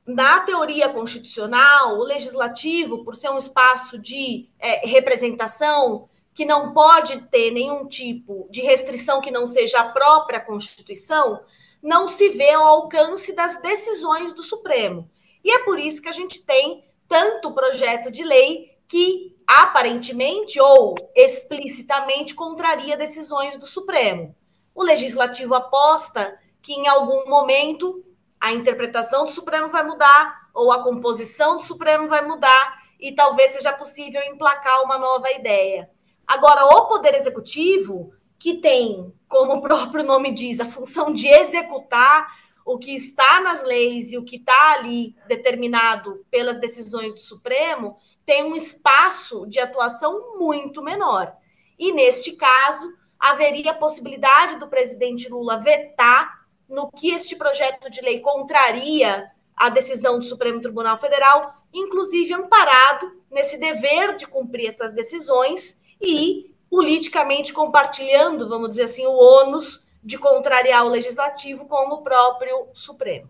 [0.05, 7.21] Na teoria constitucional, o legislativo, por ser um espaço de é, representação, que não pode
[7.29, 11.41] ter nenhum tipo de restrição que não seja a própria Constituição,
[11.81, 15.09] não se vê ao alcance das decisões do Supremo.
[15.43, 20.95] E é por isso que a gente tem tanto projeto de lei que aparentemente ou
[21.15, 24.35] explicitamente contraria decisões do Supremo.
[24.73, 28.03] O legislativo aposta que em algum momento
[28.39, 33.51] a interpretação do Supremo vai mudar ou a composição do Supremo vai mudar e talvez
[33.51, 35.89] seja possível emplacar uma nova ideia.
[36.25, 42.27] Agora, o Poder Executivo, que tem, como o próprio nome diz, a função de executar
[42.65, 47.97] o que está nas leis e o que está ali determinado pelas decisões do Supremo,
[48.25, 51.35] tem um espaço de atuação muito menor.
[51.77, 52.87] E, neste caso,
[53.19, 59.69] haveria a possibilidade do presidente Lula vetar no que este projeto de lei contraria a
[59.69, 67.53] decisão do Supremo Tribunal Federal, inclusive amparado nesse dever de cumprir essas decisões e politicamente
[67.53, 73.29] compartilhando, vamos dizer assim, o ônus de contrariar o legislativo com o próprio Supremo.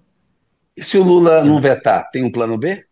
[0.75, 2.83] E se o Lula não vetar, tem um plano B?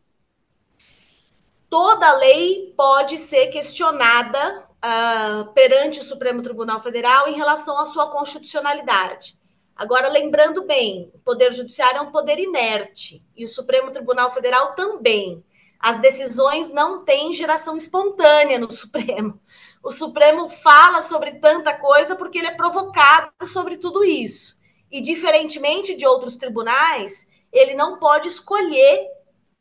[1.69, 8.11] Toda lei pode ser questionada uh, perante o Supremo Tribunal Federal em relação à sua
[8.11, 9.39] constitucionalidade.
[9.75, 14.75] Agora, lembrando bem, o Poder Judiciário é um poder inerte e o Supremo Tribunal Federal
[14.75, 15.43] também.
[15.79, 19.39] As decisões não têm geração espontânea no Supremo.
[19.83, 24.59] O Supremo fala sobre tanta coisa porque ele é provocado sobre tudo isso.
[24.91, 29.07] E, diferentemente de outros tribunais, ele não pode escolher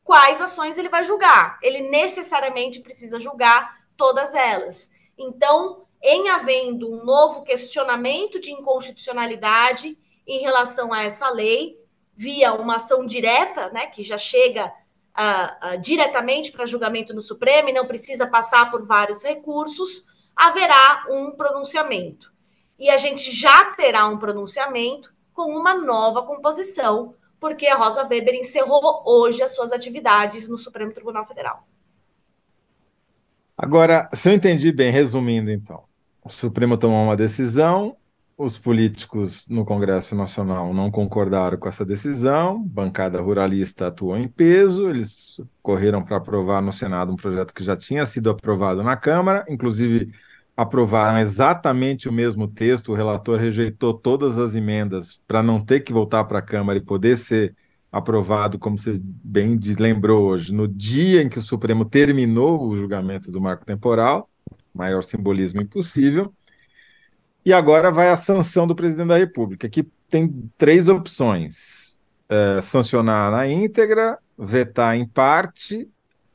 [0.04, 1.58] quais ações ele vai julgar.
[1.62, 4.90] Ele necessariamente precisa julgar todas elas.
[5.16, 9.96] Então, em havendo um novo questionamento de inconstitucionalidade
[10.26, 11.78] em relação a essa lei,
[12.14, 14.72] via uma ação direta, né, que já chega
[15.18, 20.04] uh, uh, diretamente para julgamento no Supremo e não precisa passar por vários recursos,
[20.34, 22.32] haverá um pronunciamento.
[22.78, 28.34] E a gente já terá um pronunciamento com uma nova composição, porque a Rosa Weber
[28.34, 31.66] encerrou hoje as suas atividades no Supremo Tribunal Federal.
[33.56, 35.84] Agora, se eu entendi bem, resumindo então,
[36.24, 37.96] o Supremo tomou uma decisão,
[38.42, 44.88] os políticos no Congresso Nacional não concordaram com essa decisão, bancada ruralista atuou em peso,
[44.88, 49.44] eles correram para aprovar no Senado um projeto que já tinha sido aprovado na Câmara,
[49.46, 50.14] inclusive
[50.56, 55.92] aprovaram exatamente o mesmo texto, o relator rejeitou todas as emendas para não ter que
[55.92, 57.54] voltar para a Câmara e poder ser
[57.92, 63.30] aprovado, como você bem lembrou hoje, no dia em que o Supremo terminou o julgamento
[63.30, 64.30] do marco temporal,
[64.72, 66.32] maior simbolismo impossível.
[67.44, 73.30] E agora vai a sanção do presidente da República, que tem três opções: é, sancionar
[73.30, 75.88] na íntegra, vetar em parte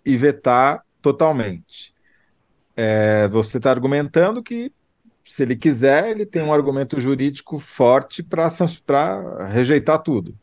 [0.06, 1.93] e vetar totalmente.
[2.76, 4.72] É, você está argumentando que,
[5.24, 10.38] se ele quiser, ele tem um argumento jurídico forte para rejeitar tudo.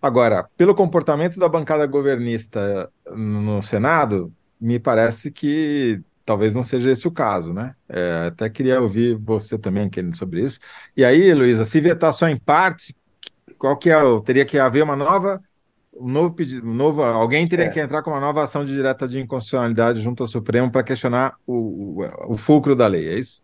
[0.00, 7.06] Agora, pelo comportamento da bancada governista no Senado, me parece que talvez não seja esse
[7.06, 7.74] o caso, né?
[7.88, 10.60] É, até queria ouvir você também querendo sobre isso.
[10.96, 12.96] E aí, Luísa, se vetar só em parte,
[13.58, 14.00] qual que é?
[14.24, 15.42] Teria que haver uma nova,
[15.94, 17.70] um novo pedido, um novo, alguém teria é.
[17.70, 21.36] que entrar com uma nova ação de direta de inconstitucionalidade junto ao Supremo para questionar
[21.46, 23.42] o, o, o, fulcro da lei, é isso?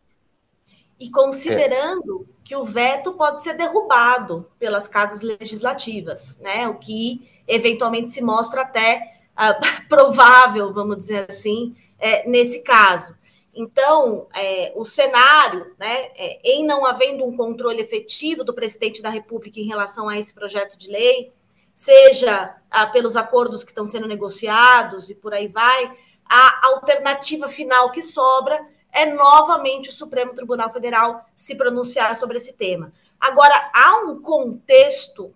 [0.99, 2.33] E considerando é.
[2.43, 6.66] que o veto pode ser derrubado pelas casas legislativas, né?
[6.66, 13.16] O que eventualmente se mostra até uh, provável, vamos dizer assim, é, nesse caso.
[13.55, 19.11] Então, é, o cenário, né, é, em não havendo um controle efetivo do presidente da
[19.11, 21.32] República em relação a esse projeto de lei,
[21.74, 27.90] seja ah, pelos acordos que estão sendo negociados e por aí vai, a alternativa final
[27.90, 32.92] que sobra é novamente o Supremo Tribunal Federal se pronunciar sobre esse tema.
[33.18, 35.34] Agora, há um contexto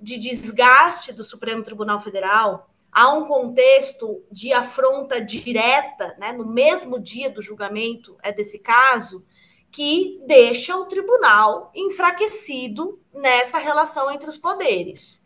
[0.00, 7.00] de desgaste do Supremo Tribunal Federal há um contexto de afronta direta, né, no mesmo
[7.00, 9.24] dia do julgamento é desse caso,
[9.70, 15.22] que deixa o tribunal enfraquecido nessa relação entre os poderes.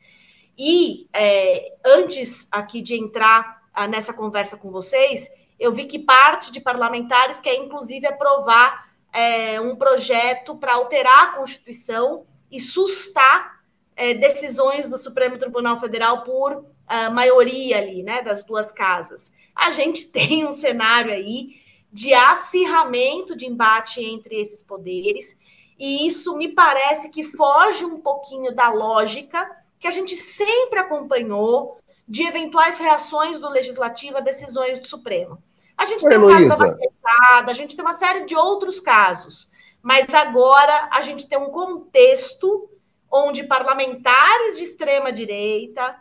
[0.56, 6.52] E é, antes aqui de entrar ah, nessa conversa com vocês, eu vi que parte
[6.52, 13.60] de parlamentares quer inclusive aprovar é, um projeto para alterar a Constituição e sustar
[13.96, 19.32] é, decisões do Supremo Tribunal Federal por a maioria ali, né, das duas casas.
[19.55, 21.61] A gente tem um cenário aí
[21.93, 25.37] de acirramento de embate entre esses poderes,
[25.78, 31.78] e isso me parece que foge um pouquinho da lógica que a gente sempre acompanhou
[32.09, 35.39] de eventuais reações do legislativo a decisões do Supremo.
[35.76, 38.80] A gente Oi, tem o caso da Bacetada, a gente tem uma série de outros
[38.80, 39.51] casos,
[39.82, 42.70] mas agora a gente tem um contexto
[43.11, 45.95] onde parlamentares de extrema direita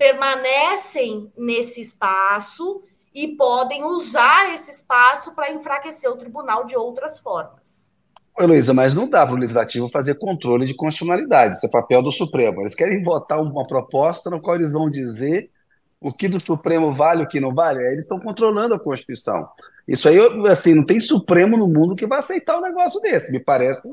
[0.00, 2.82] permanecem nesse espaço
[3.14, 7.92] e podem usar esse espaço para enfraquecer o tribunal de outras formas.
[8.40, 12.10] Luísa, mas não dá para o legislativo fazer controle de constitucionalidade, isso é papel do
[12.10, 12.62] Supremo.
[12.62, 15.50] Eles querem votar uma proposta no qual eles vão dizer
[16.00, 17.80] o que do Supremo vale, o que não vale.
[17.80, 19.46] Eles estão controlando a Constituição.
[19.86, 20.16] Isso aí,
[20.50, 23.30] assim, não tem Supremo no mundo que vai aceitar um negócio desse.
[23.30, 23.86] Me parece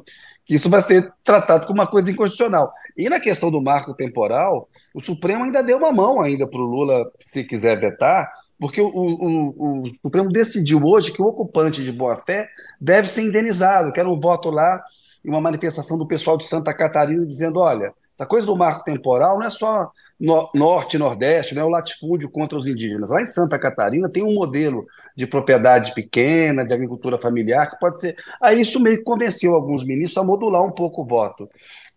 [0.45, 2.71] que isso vai ser tratado como uma coisa inconstitucional.
[2.97, 6.65] E na questão do marco temporal, o Supremo ainda deu uma mão ainda para o
[6.65, 11.91] Lula, se quiser vetar, porque o, o, o, Supremo decidiu hoje que o ocupante de
[11.91, 12.47] boa-fé
[12.79, 14.81] deve ser indenizado, que era um voto lá
[15.23, 19.37] e uma manifestação do pessoal de Santa Catarina dizendo: olha, essa coisa do marco temporal
[19.37, 23.09] não é só no, norte nordeste, não é o latifúndio contra os indígenas.
[23.09, 24.85] Lá em Santa Catarina tem um modelo
[25.15, 28.15] de propriedade pequena, de agricultura familiar, que pode ser.
[28.41, 31.49] Aí isso meio que convenceu alguns ministros a modular um pouco o voto.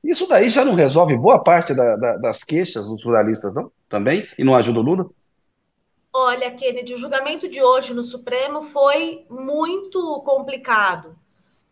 [0.02, 3.70] Isso daí já não resolve boa parte da, da, das queixas dos pluralistas, não?
[3.88, 4.26] Também?
[4.38, 5.10] E não ajuda o Lula?
[6.12, 11.16] Olha, Kennedy, o julgamento de hoje no Supremo foi muito complicado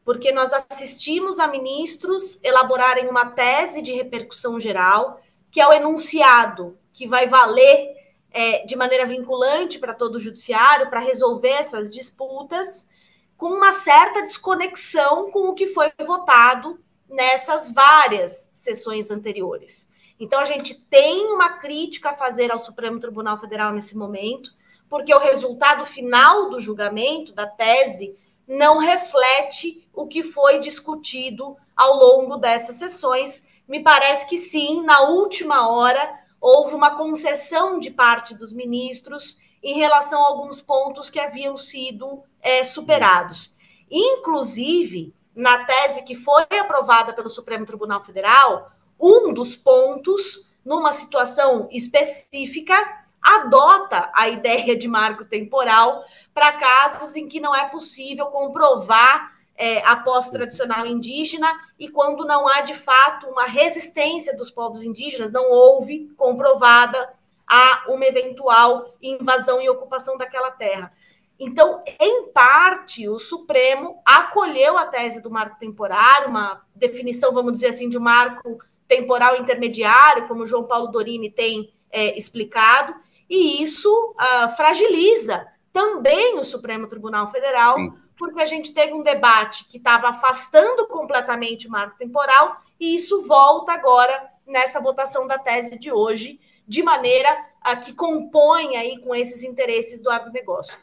[0.08, 5.20] porque nós assistimos a ministros elaborarem uma tese de repercussão geral,
[5.50, 7.94] que é o enunciado que vai valer
[8.30, 12.88] é, de maneira vinculante para todo o judiciário, para resolver essas disputas,
[13.36, 19.88] com uma certa desconexão com o que foi votado nessas várias sessões anteriores.
[20.20, 24.52] Então, a gente tem uma crítica a fazer ao Supremo Tribunal Federal nesse momento,
[24.88, 31.94] porque o resultado final do julgamento, da tese, não reflete o que foi discutido ao
[31.94, 33.46] longo dessas sessões.
[33.68, 39.74] Me parece que sim, na última hora houve uma concessão de parte dos ministros em
[39.74, 43.52] relação a alguns pontos que haviam sido é, superados.
[43.90, 51.68] Inclusive, na tese que foi aprovada pelo Supremo Tribunal Federal, um dos pontos, numa situação
[51.70, 52.74] específica,
[53.22, 59.78] adota a ideia de marco temporal para casos em que não é possível comprovar é,
[59.86, 65.30] a posse tradicional indígena e quando não há de fato uma resistência dos povos indígenas,
[65.30, 67.12] não houve comprovada
[67.46, 70.92] a uma eventual invasão e ocupação daquela terra.
[71.38, 77.68] Então, em parte, o Supremo acolheu a tese do marco temporário, uma definição, vamos dizer
[77.68, 78.58] assim, de um marco
[78.88, 82.94] temporal intermediário, como João Paulo Dorini tem é, explicado,
[83.30, 87.94] e isso uh, fragiliza também o Supremo Tribunal Federal, Sim.
[88.16, 93.22] porque a gente teve um debate que estava afastando completamente o marco temporal, e isso
[93.24, 97.28] volta agora nessa votação da tese de hoje, de maneira
[97.60, 100.78] a que compõe aí com esses interesses do agronegócio.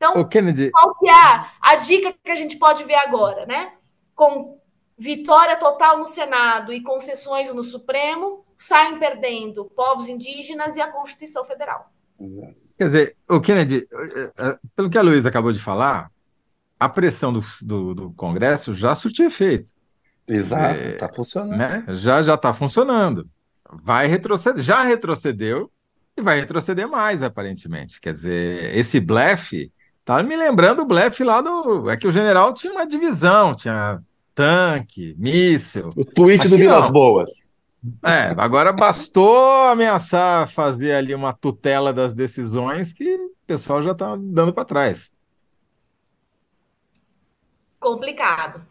[0.00, 0.70] Então, Kennedy...
[0.70, 3.72] qual que é a dica que a gente pode ver agora, né?
[4.14, 4.58] Com
[4.96, 11.44] vitória total no Senado e concessões no Supremo, saem perdendo povos indígenas e a Constituição
[11.44, 11.92] Federal.
[12.18, 12.54] Exato.
[12.78, 16.10] Quer dizer, o Kennedy, eh, eh, pelo que a Luísa acabou de falar,
[16.78, 19.70] a pressão do, do, do Congresso já surtiu efeito.
[20.26, 21.58] Exato, está é, funcionando.
[21.58, 21.84] Né?
[21.88, 23.28] Já já está funcionando.
[23.70, 25.70] Vai retroceder, já retrocedeu
[26.16, 28.00] e vai retroceder mais, aparentemente.
[28.00, 29.70] Quer dizer, esse blefe
[30.10, 31.88] tá me lembrando o blefe lá do.
[31.88, 34.02] É que o general tinha uma divisão, tinha
[34.34, 35.90] tanque, míssil.
[35.96, 37.48] O tweet Aqui, do Vilas Boas.
[38.04, 44.16] É, agora bastou ameaçar fazer ali uma tutela das decisões que o pessoal já está
[44.20, 45.12] dando para trás.
[47.78, 48.62] Complicado.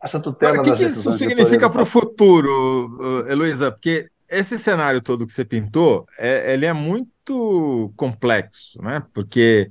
[0.00, 3.72] Essa tutela O que, que isso significa para o futuro, Heloísa?
[3.72, 9.02] Porque esse cenário todo que você pintou, é, ele é muito complexo, né?
[9.12, 9.70] Porque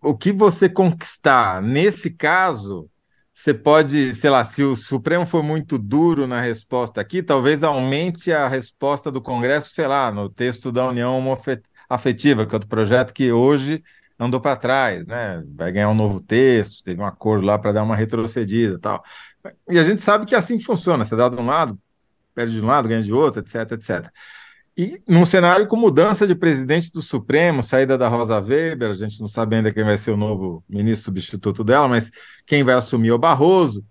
[0.00, 2.90] o que você conquistar nesse caso
[3.36, 8.32] você pode, sei lá, se o Supremo for muito duro na resposta aqui, talvez aumente
[8.32, 11.22] a resposta do Congresso, sei lá, no texto da União
[11.86, 13.84] Afetiva, que é outro projeto que hoje
[14.18, 15.44] andou para trás, né?
[15.54, 19.04] Vai ganhar um novo texto, teve um acordo lá para dar uma retrocedida tal.
[19.68, 21.78] E a gente sabe que é assim que funciona, você dá de um lado,
[22.36, 24.12] perde de um lado, ganha de outro, etc, etc.
[24.76, 29.18] E num cenário com mudança de presidente do Supremo, saída da Rosa Weber, a gente
[29.20, 32.10] não sabe ainda quem vai ser o novo ministro substituto dela, mas
[32.44, 33.82] quem vai assumir é o Barroso,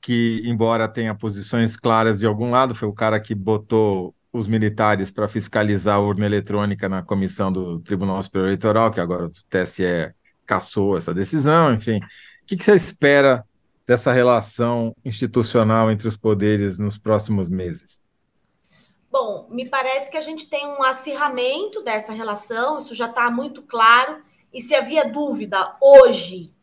[0.00, 5.10] que, embora tenha posições claras de algum lado, foi o cara que botou os militares
[5.10, 10.14] para fiscalizar a urna eletrônica na comissão do Tribunal Superior Eleitoral, que agora o TSE
[10.46, 11.98] cassou essa decisão, enfim.
[11.98, 13.44] O que, que você espera
[13.92, 18.02] dessa relação institucional entre os poderes nos próximos meses?
[19.10, 23.60] Bom, me parece que a gente tem um acirramento dessa relação, isso já está muito
[23.60, 24.22] claro.
[24.50, 26.54] E se havia dúvida, hoje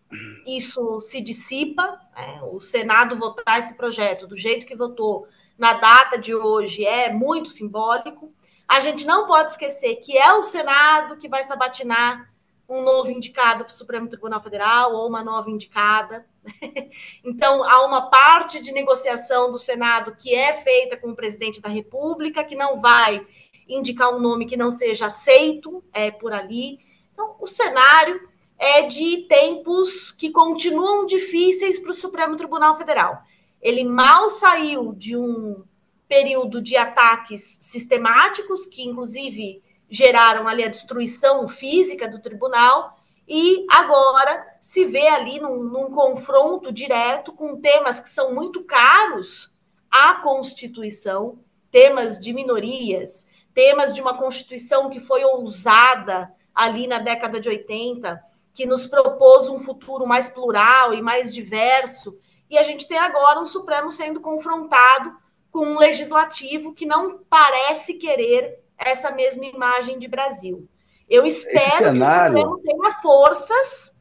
[0.48, 2.00] isso se dissipa.
[2.16, 7.14] é, o Senado votar esse projeto do jeito que votou na data de hoje é
[7.14, 8.34] muito simbólico.
[8.68, 12.34] A gente não pode esquecer que é o Senado que vai sabatinar
[12.68, 16.26] um novo indicado para o Supremo Tribunal Federal ou uma nova indicada.
[17.24, 21.70] Então, há uma parte de negociação do Senado que é feita com o presidente da
[21.70, 23.26] República, que não vai
[23.68, 26.80] indicar um nome que não seja aceito é, por ali.
[27.14, 28.20] Então, o cenário
[28.58, 33.22] é de tempos que continuam difíceis para o Supremo Tribunal Federal.
[33.62, 35.64] Ele mal saiu de um
[36.08, 42.99] período de ataques sistemáticos, que inclusive geraram ali a destruição física do tribunal,
[43.30, 49.54] e agora se vê ali num, num confronto direto com temas que são muito caros
[49.92, 51.38] à Constituição,
[51.70, 58.20] temas de minorias, temas de uma Constituição que foi ousada ali na década de 80,
[58.52, 62.20] que nos propôs um futuro mais plural e mais diverso,
[62.50, 65.16] e a gente tem agora um Supremo sendo confrontado
[65.52, 70.68] com um legislativo que não parece querer essa mesma imagem de Brasil.
[71.10, 72.36] Eu espero cenário...
[72.36, 74.00] que o Supremo tenha forças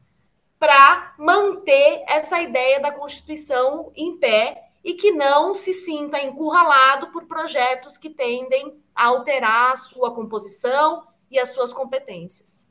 [0.59, 7.25] para manter essa ideia da Constituição em pé e que não se sinta encurralado por
[7.25, 12.67] projetos que tendem a alterar a sua composição e as suas competências.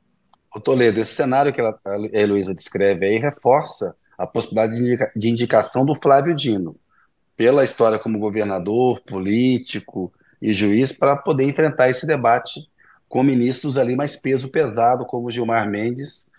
[0.53, 4.75] O Toledo, esse cenário que ela, a Heloísa descreve aí reforça a possibilidade
[5.15, 6.75] de indicação do Flávio Dino,
[7.37, 10.11] pela história como governador, político
[10.41, 12.68] e juiz, para poder enfrentar esse debate
[13.09, 16.31] com ministros ali mais peso pesado, como Gilmar Mendes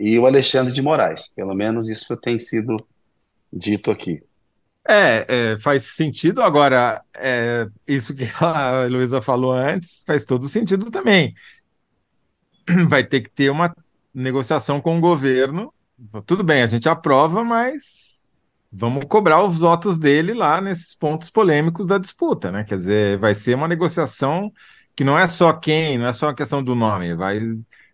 [0.00, 1.28] e o Alexandre de Moraes.
[1.28, 2.84] Pelo menos isso tem sido
[3.52, 4.18] dito aqui.
[4.88, 6.42] É, é faz sentido.
[6.42, 11.34] Agora, é, isso que a Heloísa falou antes faz todo sentido também.
[12.88, 13.74] vai ter que ter uma
[14.12, 15.72] negociação com o governo.
[16.26, 18.22] Tudo bem, a gente aprova, mas
[18.72, 22.64] vamos cobrar os votos dele lá nesses pontos polêmicos da disputa, né?
[22.64, 24.52] Quer dizer, vai ser uma negociação
[24.96, 27.40] que não é só quem, não é só a questão do nome, vai,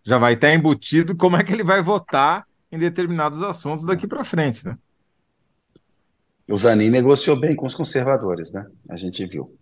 [0.03, 4.23] já vai estar embutido como é que ele vai votar em determinados assuntos daqui para
[4.23, 4.77] frente, né?
[6.47, 8.65] O Zanin negociou bem com os conservadores, né?
[8.89, 9.55] A gente viu.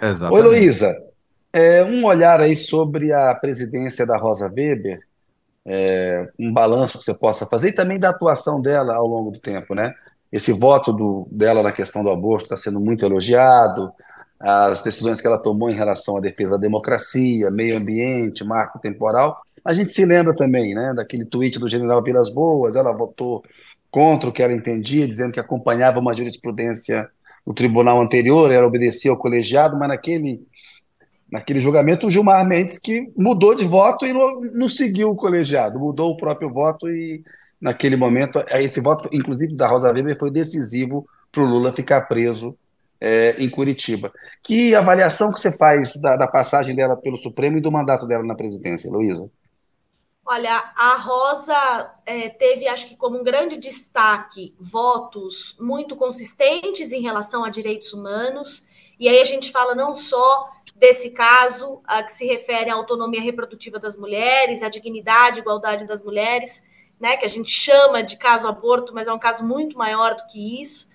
[0.00, 0.40] Exatamente.
[0.40, 0.94] Oi, Luísa.
[1.52, 5.00] É, um olhar aí sobre a presidência da Rosa Weber,
[5.66, 9.40] é, um balanço que você possa fazer e também da atuação dela ao longo do
[9.40, 9.92] tempo, né?
[10.30, 13.92] Esse voto do, dela na questão do aborto está sendo muito elogiado,
[14.42, 19.38] as decisões que ela tomou em relação à defesa da democracia, meio ambiente, marco temporal.
[19.64, 23.44] A gente se lembra também, né, daquele tweet do general Vilas Boas, ela votou
[23.88, 27.08] contra o que ela entendia, dizendo que acompanhava uma jurisprudência
[27.46, 30.42] do tribunal anterior, ela obedecia ao colegiado, mas naquele
[31.30, 35.80] naquele julgamento, o Gilmar Mendes que mudou de voto e não, não, seguiu o colegiado,
[35.80, 37.24] mudou o próprio voto e
[37.58, 42.54] naquele momento, esse voto, inclusive da Rosa Weber, foi decisivo para o Lula ficar preso
[43.02, 44.12] é, em Curitiba.
[44.44, 48.22] Que avaliação que você faz da, da, passagem dela pelo Supremo e do mandato dela
[48.22, 49.28] na presidência, Luísa?
[50.24, 57.02] Olha, a Rosa é, teve, acho que como um grande destaque, votos muito consistentes em
[57.02, 58.64] relação a direitos humanos,
[59.00, 63.20] e aí a gente fala não só desse caso, a que se refere à autonomia
[63.20, 68.46] reprodutiva das mulheres, à dignidade igualdade das mulheres, né, que a gente chama de caso
[68.46, 70.91] aborto, mas é um caso muito maior do que isso.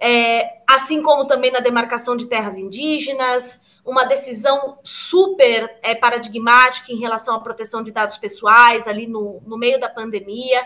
[0.00, 6.98] É, assim como também na demarcação de terras indígenas, uma decisão super é, paradigmática em
[6.98, 10.64] relação à proteção de dados pessoais ali no, no meio da pandemia.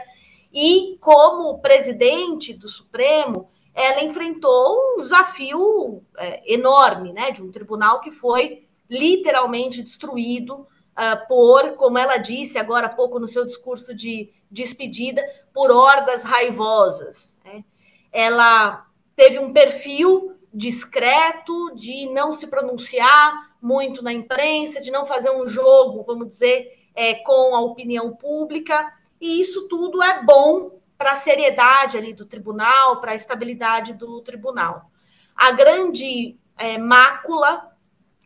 [0.53, 8.01] E como presidente do Supremo, ela enfrentou um desafio é, enorme, né, de um tribunal
[8.01, 13.95] que foi literalmente destruído uh, por, como ela disse agora há pouco no seu discurso
[13.95, 15.23] de despedida,
[15.53, 17.39] por hordas raivosas.
[17.43, 17.65] Né?
[18.13, 18.87] Ela
[19.23, 25.47] teve um perfil discreto de não se pronunciar muito na imprensa, de não fazer um
[25.47, 31.15] jogo, vamos dizer, é, com a opinião pública, e isso tudo é bom para a
[31.15, 34.91] seriedade ali do tribunal, para a estabilidade do tribunal.
[35.37, 37.71] A grande é, mácula,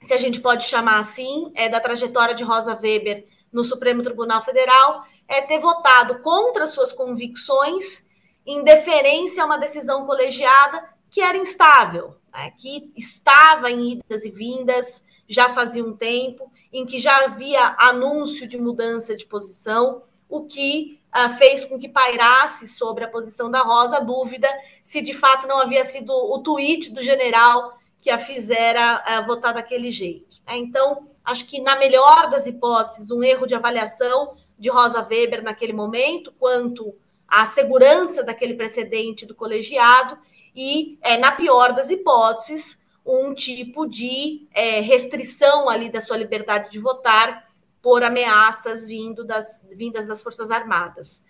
[0.01, 4.43] se a gente pode chamar assim, é da trajetória de Rosa Weber no Supremo Tribunal
[4.43, 8.06] Federal, é ter votado contra suas convicções
[8.47, 14.31] em deferência a uma decisão colegiada que era instável, né, que estava em idas e
[14.31, 20.45] vindas já fazia um tempo, em que já havia anúncio de mudança de posição, o
[20.45, 24.49] que uh, fez com que pairasse sobre a posição da Rosa a dúvida
[24.83, 29.55] se de fato não havia sido o tweet do general que a fizera uh, votar
[29.55, 30.37] daquele jeito.
[30.47, 30.57] Né?
[30.59, 35.73] Então, acho que, na melhor das hipóteses, um erro de avaliação de Rosa Weber naquele
[35.73, 36.95] momento, quanto
[37.29, 40.19] a segurança daquele precedente do colegiado
[40.55, 46.71] e, é, na pior das hipóteses, um tipo de é, restrição ali da sua liberdade
[46.71, 47.45] de votar
[47.81, 51.23] por ameaças vindo das, vindas das Forças Armadas.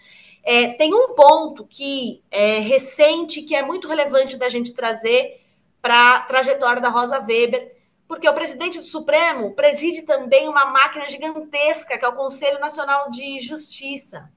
[0.43, 5.43] É, tem um ponto que é recente, que é muito relevante da gente trazer
[5.83, 7.77] para a trajetória da Rosa Weber,
[8.09, 13.11] porque o presidente do Supremo preside também uma máquina gigantesca, que é o Conselho Nacional
[13.11, 14.31] de Justiça,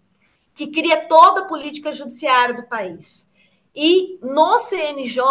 [0.59, 3.31] que cria toda a política judiciária do país.
[3.73, 5.23] E no CNJ,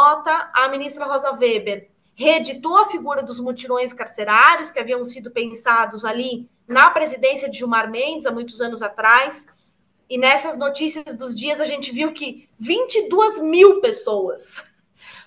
[0.54, 6.48] a ministra Rosa Weber reeditou a figura dos mutirões carcerários, que haviam sido pensados ali
[6.66, 9.48] na presidência de Gilmar Mendes, há muitos anos atrás.
[10.08, 14.64] E nessas notícias dos dias, a gente viu que 22 mil pessoas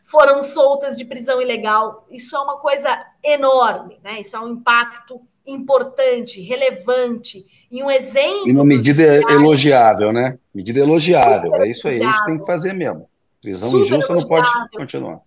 [0.01, 2.07] foram soltas de prisão ilegal.
[2.09, 4.19] Isso é uma coisa enorme, né?
[4.19, 8.47] Isso é um impacto importante, relevante, e um exemplo.
[8.47, 10.37] E uma medida elogiável, né?
[10.53, 13.09] Medida elogiável, é isso aí, isso que tem que fazer mesmo.
[13.41, 15.21] Prisão Super injusta não pode continuar.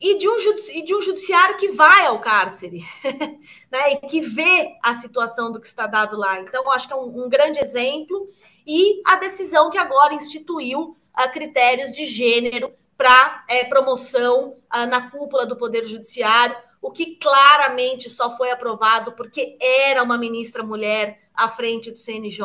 [0.00, 0.36] E de, um
[0.74, 2.84] e de um judiciário que vai ao cárcere,
[3.70, 3.92] né?
[3.92, 6.40] E que vê a situação do que está dado lá.
[6.40, 8.28] Então, acho que é um, um grande exemplo.
[8.66, 15.10] E a decisão que agora instituiu a critérios de gênero para é, promoção ah, na
[15.10, 21.18] cúpula do Poder Judiciário, o que claramente só foi aprovado porque era uma ministra mulher
[21.34, 22.44] à frente do CNJ.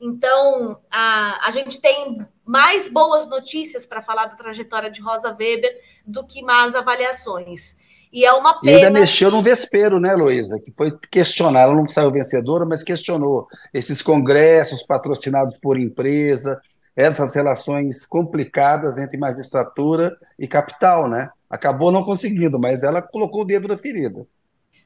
[0.00, 5.78] Então, a, a gente tem mais boas notícias para falar da trajetória de Rosa Weber
[6.06, 7.76] do que más avaliações.
[8.10, 8.72] E é uma pena.
[8.72, 10.58] E ainda mexeu no vespeiro, né, Luísa?
[10.58, 11.60] Que foi questionar.
[11.60, 16.58] Ela não saiu vencedora, mas questionou esses congressos patrocinados por empresa,
[16.96, 21.28] essas relações complicadas entre magistratura e capital, né?
[21.48, 24.26] Acabou não conseguindo, mas ela colocou o dedo na ferida.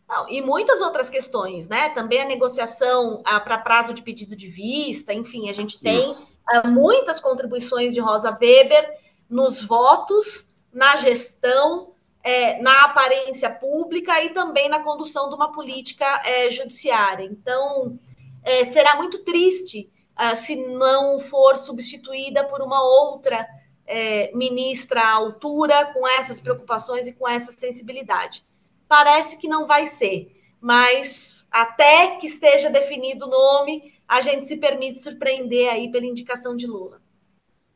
[0.09, 1.91] Não, e muitas outras questões, né?
[1.91, 6.67] Também a negociação ah, para prazo de pedido de vista, enfim, a gente tem ah,
[6.67, 8.99] muitas contribuições de Rosa Weber
[9.29, 11.93] nos votos, na gestão,
[12.23, 17.25] é, na aparência pública e também na condução de uma política é, judiciária.
[17.25, 17.99] Então,
[18.43, 23.47] é, será muito triste uh, se não for substituída por uma outra
[23.91, 28.45] é, ministra à altura, com essas preocupações e com essa sensibilidade.
[28.89, 34.59] Parece que não vai ser, mas até que esteja definido o nome, a gente se
[34.59, 37.01] permite surpreender aí pela indicação de Lula.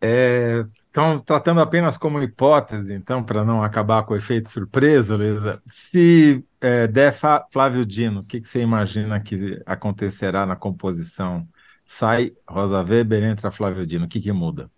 [0.01, 5.63] É, então, tratando apenas como hipótese, então, para não acabar com o efeito surpresa, Luísa,
[5.69, 7.15] se é, der
[7.51, 11.49] Flávio Dino, o que, que você imagina que acontecerá na composição
[11.87, 14.07] sai Rosa Weber, entra Flávio Dino.
[14.07, 14.71] O que, que muda?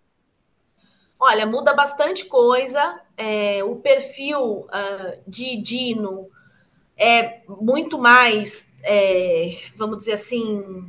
[1.28, 3.00] Olha, muda bastante coisa.
[3.16, 6.28] É, o perfil uh, de Dino
[6.96, 10.88] é muito mais, é, vamos dizer assim,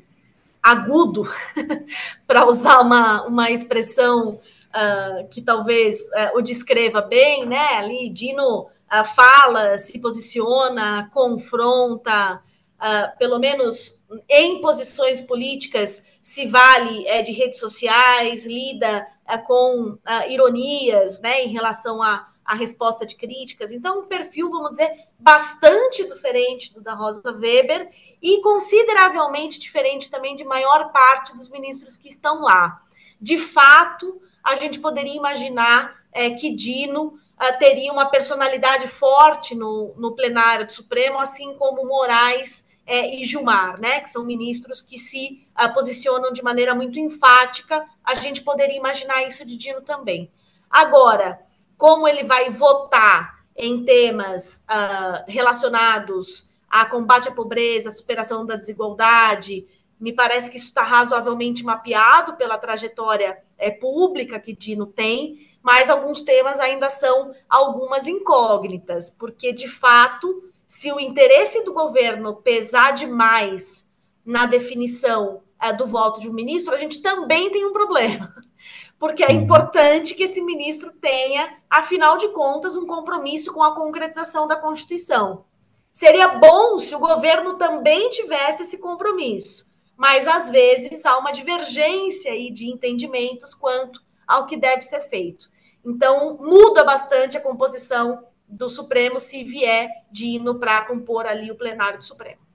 [0.61, 1.27] agudo,
[2.27, 7.69] para usar uma, uma expressão uh, que talvez uh, o descreva bem, né?
[7.75, 8.67] Ali, Dino
[9.15, 12.43] fala, se posiciona, confronta,
[12.77, 19.91] uh, pelo menos em posições políticas, se vale é, de redes sociais, lida uh, com
[19.93, 23.71] uh, ironias né, em relação à, à resposta de críticas.
[23.71, 27.89] Então, um perfil, vamos dizer, bastante diferente do da Rosa Weber
[28.21, 32.81] e consideravelmente diferente também de maior parte dos ministros que estão lá.
[33.19, 39.93] De fato, a gente poderia imaginar é, que Dino uh, teria uma personalidade forte no,
[39.97, 44.97] no plenário do Supremo, assim como Moraes é, e Gilmar, né, que são ministros que
[44.97, 47.85] se uh, posicionam de maneira muito enfática.
[48.01, 50.31] A gente poderia imaginar isso de Dino também.
[50.69, 51.39] Agora,
[51.77, 59.67] como ele vai votar em temas uh, relacionados a combate à pobreza, superação da desigualdade,
[59.99, 65.89] me parece que isso está razoavelmente mapeado pela trajetória é, pública que Dino tem, mas
[65.89, 72.91] alguns temas ainda são algumas incógnitas, porque de fato, se o interesse do governo pesar
[72.91, 73.89] demais
[74.25, 78.35] na definição é, do voto de um ministro, a gente também tem um problema.
[78.99, 79.43] Porque é uhum.
[79.43, 85.45] importante que esse ministro tenha, afinal de contas, um compromisso com a concretização da Constituição.
[85.93, 92.31] Seria bom se o governo também tivesse esse compromisso, mas às vezes há uma divergência
[92.31, 95.47] aí de entendimentos quanto ao que deve ser feito.
[95.85, 101.55] Então, muda bastante a composição do Supremo se vier de hino para compor ali o
[101.55, 102.47] plenário do Supremo.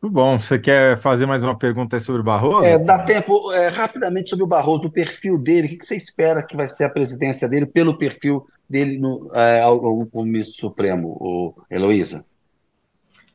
[0.00, 0.38] Muito bom.
[0.38, 2.64] Você quer fazer mais uma pergunta sobre o Barroso?
[2.64, 5.66] É, dá tempo, é, rapidamente sobre o Barroso, o perfil dele.
[5.66, 9.62] O que você espera que vai ser a presidência dele pelo perfil dele no, é,
[9.62, 12.24] ao, ao ministro Supremo, o Heloísa?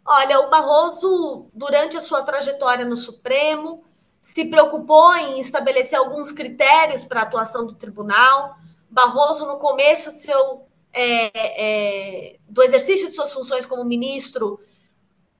[0.05, 3.83] Olha, o Barroso, durante a sua trajetória no Supremo,
[4.21, 8.55] se preocupou em estabelecer alguns critérios para a atuação do tribunal.
[8.91, 14.59] Barroso, no começo do, seu, é, é, do exercício de suas funções como ministro,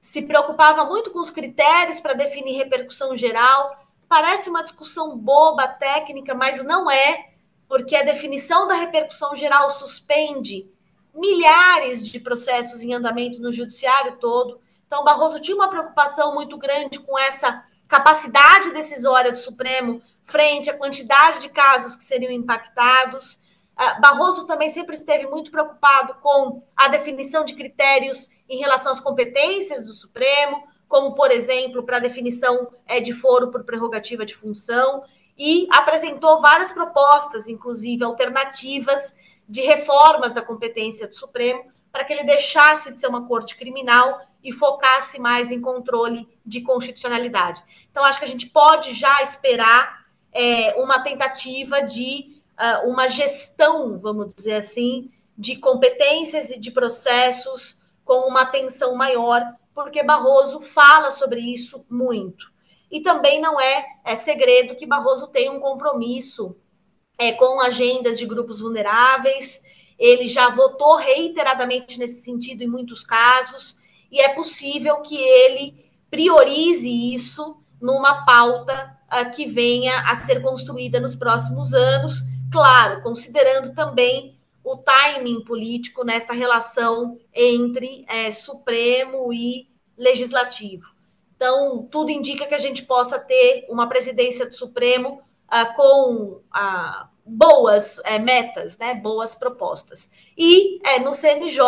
[0.00, 3.70] se preocupava muito com os critérios para definir repercussão geral.
[4.08, 7.30] Parece uma discussão boba, técnica, mas não é,
[7.68, 10.68] porque a definição da repercussão geral suspende
[11.14, 14.60] milhares de processos em andamento no judiciário todo.
[14.86, 20.76] Então, Barroso tinha uma preocupação muito grande com essa capacidade decisória do Supremo frente à
[20.76, 23.38] quantidade de casos que seriam impactados.
[23.76, 29.00] Ah, Barroso também sempre esteve muito preocupado com a definição de critérios em relação às
[29.00, 34.34] competências do Supremo, como, por exemplo, para a definição é, de foro por prerrogativa de
[34.34, 35.02] função,
[35.38, 39.14] e apresentou várias propostas, inclusive alternativas,
[39.48, 44.20] de reformas da competência do Supremo, para que ele deixasse de ser uma corte criminal
[44.42, 47.62] e focasse mais em controle de constitucionalidade.
[47.90, 53.98] Então, acho que a gente pode já esperar é, uma tentativa de uh, uma gestão,
[53.98, 59.42] vamos dizer assim, de competências e de processos com uma atenção maior,
[59.74, 62.52] porque Barroso fala sobre isso muito.
[62.90, 66.56] E também não é, é segredo que Barroso tem um compromisso
[67.18, 69.62] é, com agendas de grupos vulneráveis.
[69.98, 73.78] Ele já votou reiteradamente nesse sentido em muitos casos
[74.10, 81.00] e é possível que ele priorize isso numa pauta uh, que venha a ser construída
[81.00, 82.20] nos próximos anos,
[82.52, 90.86] claro, considerando também o timing político nessa relação entre é, Supremo e Legislativo.
[91.34, 97.08] Então, tudo indica que a gente possa ter uma presidência do Supremo uh, com uh,
[97.26, 100.08] boas é, metas, né, boas propostas.
[100.38, 101.60] E é, no CNJ,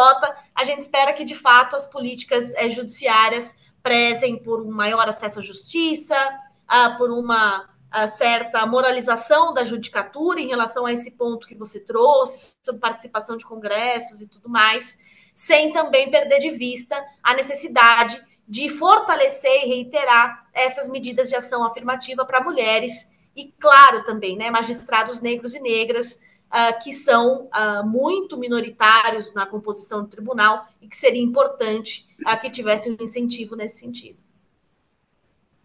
[0.55, 5.41] a gente espera que, de fato, as políticas é, judiciárias prezem por um maior acesso
[5.41, 6.17] à justiça,
[6.65, 7.69] uh, por uma
[8.09, 13.45] certa moralização da judicatura em relação a esse ponto que você trouxe, sobre participação de
[13.45, 14.99] congressos e tudo mais,
[15.35, 21.65] sem também perder de vista a necessidade de fortalecer e reiterar essas medidas de ação
[21.65, 26.21] afirmativa para mulheres e, claro, também, né, magistrados negros e negras,
[26.53, 32.41] uh, que são uh, muito minoritários na composição do tribunal e que seria importante uh,
[32.41, 34.24] que tivesse um incentivo nesse sentido.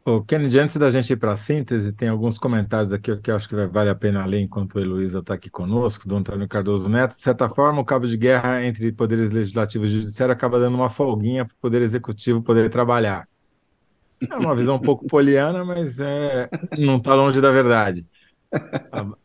[0.09, 3.35] O Kennedy, antes da gente ir para a síntese, tem alguns comentários aqui que eu
[3.35, 6.89] acho que vale a pena ler enquanto a Heloísa está aqui conosco, do Antônio Cardoso
[6.89, 7.15] Neto.
[7.15, 10.89] De certa forma, o cabo de guerra entre poderes legislativos e judiciário acaba dando uma
[10.89, 13.27] folguinha para o poder executivo poder trabalhar.
[14.19, 18.07] É uma visão um pouco poliana, mas é, não está longe da verdade.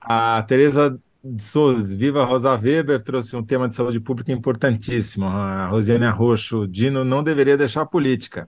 [0.03, 5.25] A, a Tereza de Souza, Viva Rosa Weber, trouxe um tema de saúde pública importantíssimo.
[5.25, 8.47] A Rosiane Arroxo, Dino não deveria deixar a política.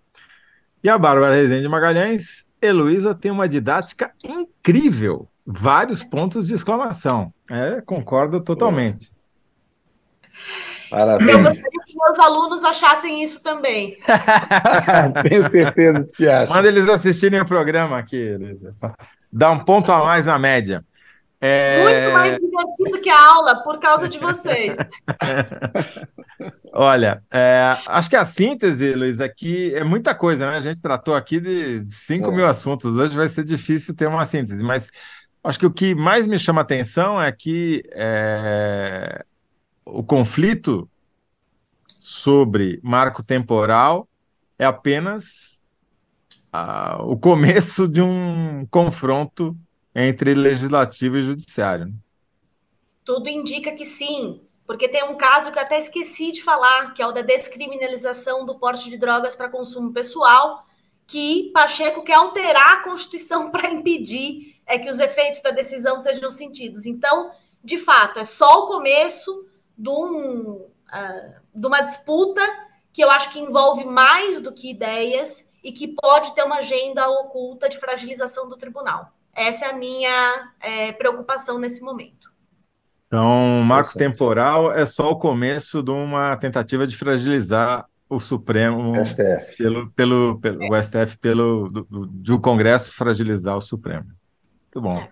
[0.83, 7.33] E a Bárbara Rezende Magalhães, Heloísa tem uma didática incrível, vários pontos de exclamação.
[7.51, 9.11] É, concordo totalmente.
[10.91, 11.31] Parabéns.
[11.31, 13.97] Eu gostaria que meus alunos achassem isso também.
[15.29, 16.55] Tenho certeza de que acham.
[16.55, 18.75] Manda eles assistirem o programa aqui, Heloísa.
[19.33, 20.85] Dá um ponto a mais na média.
[21.47, 21.83] É...
[21.83, 24.77] Muito mais divertido que a aula, por causa de vocês.
[26.73, 30.57] Olha, é, acho que a síntese, Luiz, aqui é muita coisa, né?
[30.57, 32.31] A gente tratou aqui de 5 é.
[32.35, 34.91] mil assuntos, hoje vai ser difícil ter uma síntese, mas
[35.43, 39.25] acho que o que mais me chama atenção é que é,
[39.85, 40.91] o conflito
[42.01, 44.09] sobre marco temporal
[44.59, 45.65] é apenas
[46.53, 49.57] ah, o começo de um confronto
[49.99, 51.87] entre legislativo e judiciário.
[51.87, 51.93] Né?
[53.03, 57.01] Tudo indica que sim, porque tem um caso que eu até esqueci de falar, que
[57.01, 60.67] é o da descriminalização do porte de drogas para consumo pessoal,
[61.07, 66.31] que Pacheco quer alterar a Constituição para impedir é, que os efeitos da decisão sejam
[66.31, 66.85] sentidos.
[66.85, 67.31] Então,
[67.65, 72.43] de fato, é só o começo de, um, uh, de uma disputa
[72.93, 77.09] que eu acho que envolve mais do que ideias e que pode ter uma agenda
[77.09, 79.16] oculta de fragilização do tribunal.
[79.37, 82.35] Essa é a minha é, preocupação nesse momento.
[83.07, 89.59] Então, marco temporal é só o começo de uma tentativa de fragilizar o Supremo STF.
[89.59, 90.69] pelo pelo, pelo é.
[90.69, 94.07] o STF pelo do, do, do, Congresso fragilizar o Supremo.
[94.65, 94.99] Muito bom.
[94.99, 95.09] É.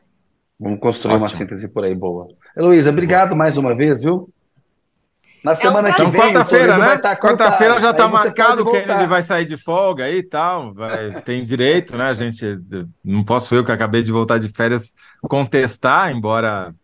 [0.59, 1.25] Vamos construir Ótimo.
[1.25, 2.29] uma síntese por aí boa.
[2.57, 4.29] Heloísa, obrigado mais uma vez, viu?
[5.45, 6.97] Na é semana que vem, quarta-feira, né?
[6.97, 10.73] Tá quarta-feira já está marcado que ele vai sair de folga aí e tal.
[10.73, 12.05] Vai, tem direito, né?
[12.05, 12.59] A gente
[13.05, 14.95] não posso eu que acabei de voltar de férias
[15.29, 16.75] contestar, embora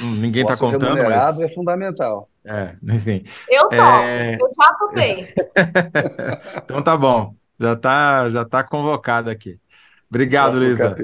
[0.00, 1.02] ninguém está contando.
[1.02, 1.40] Mas...
[1.40, 2.28] é fundamental.
[2.44, 3.24] É, enfim.
[3.48, 4.36] Eu tô, é...
[4.40, 5.34] eu já topei.
[6.62, 9.58] então tá bom, já está já tá convocado aqui.
[10.08, 10.96] Obrigado, Luísa.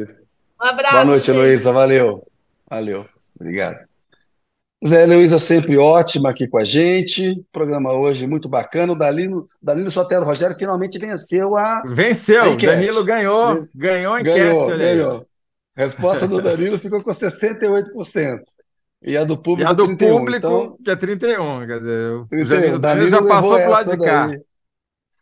[0.61, 0.95] Um abraço.
[0.95, 1.73] Boa noite, Luísa.
[1.73, 2.25] Valeu.
[2.71, 3.09] Valeu.
[3.35, 3.92] Obrigado.
[4.87, 7.41] Zé Luísa sempre ótima aqui com a gente.
[7.53, 8.93] Programa hoje muito bacana.
[8.93, 11.83] O Danilo, Danilo Sotero Rogério finalmente venceu a.
[11.87, 12.53] Venceu!
[12.53, 13.69] A Danilo ganhou.
[13.75, 14.39] Ganhou a enquete.
[14.39, 15.27] Ganhou, ganhou.
[15.77, 18.41] A resposta do Danilo ficou com 68%.
[19.05, 20.79] E a do público, e a do 31, público então...
[20.85, 21.67] que é 31.
[21.67, 22.75] Quer dizer, 31.
[22.75, 24.37] o Danilo já passou para o lado de cá.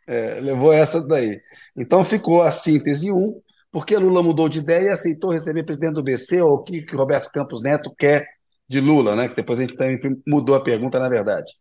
[0.07, 1.39] É, levou essa daí.
[1.77, 3.41] Então ficou a síntese 1,
[3.71, 6.97] porque Lula mudou de ideia e aceitou receber presidente do BC, ou o que, que
[6.97, 8.27] Roberto Campos Neto quer
[8.71, 9.29] de Lula, né?
[9.29, 11.53] Que depois a gente também mudou a pergunta, na verdade.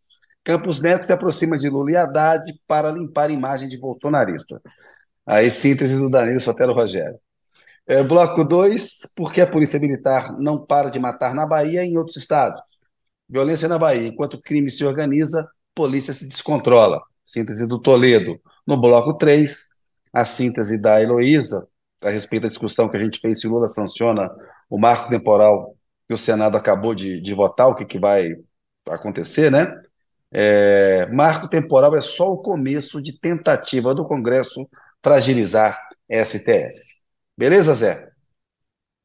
[0.44, 4.62] Campos Neto se aproxima de Lula e Haddad para limpar a imagem de bolsonarista.
[5.26, 7.18] Aí, síntese do Danilo Sotero Rogério.
[7.84, 11.88] É, bloco 2, por que a Polícia Militar não para de matar na Bahia e
[11.88, 12.62] em outros estados?
[13.28, 14.06] Violência na Bahia.
[14.06, 17.02] Enquanto o crime se organiza, polícia se descontrola.
[17.24, 18.40] Síntese do Toledo.
[18.64, 19.58] No bloco 3,
[20.12, 21.66] a síntese da Heloísa,
[22.00, 24.30] a respeito da discussão que a gente fez se Lula sanciona
[24.68, 25.76] o marco temporal
[26.10, 28.34] que o Senado acabou de, de votar, o que, que vai
[28.88, 29.80] acontecer, né?
[30.32, 34.68] É, marco temporal é só o começo de tentativa do Congresso
[35.00, 35.80] fragilizar
[36.10, 36.72] STF.
[37.38, 38.10] Beleza, Zé?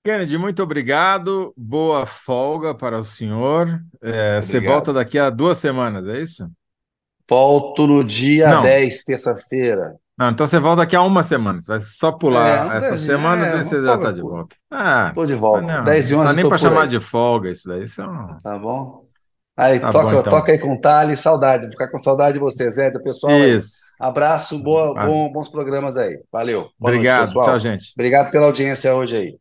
[0.04, 1.54] Kennedy, muito obrigado.
[1.56, 3.80] Boa folga para o senhor.
[4.02, 6.50] É, você volta daqui a duas semanas, é isso?
[7.30, 8.64] Volto no dia Não.
[8.64, 9.96] 10, terça-feira.
[10.18, 11.60] Não, então você volta daqui a uma semana.
[11.60, 14.56] Você vai só pular é, essa semana é, e você já está de volta.
[14.72, 15.62] Ah, Tô de volta.
[15.62, 17.84] Não, 10 e 11 Não dá nem para chamar de folga isso daí.
[17.84, 18.06] Isso é.
[18.42, 19.06] Tá bom.
[19.58, 20.32] Aí, tá toca, bom, então.
[20.32, 21.64] toca aí com o Thales, saudade.
[21.64, 23.34] Vou ficar com saudade de você, Zé, do pessoal.
[23.34, 23.76] Isso.
[24.02, 24.08] Aí.
[24.08, 25.06] Abraço, boa, ah.
[25.06, 26.18] bom, bons programas aí.
[26.32, 26.70] Valeu.
[26.80, 27.46] Boa Obrigado, noite, pessoal.
[27.46, 27.94] tchau, gente.
[27.96, 29.38] Obrigado pela audiência hoje aí.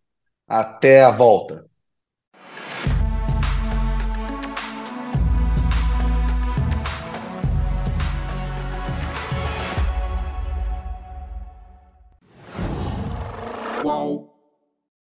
[0.48, 1.64] Até a volta.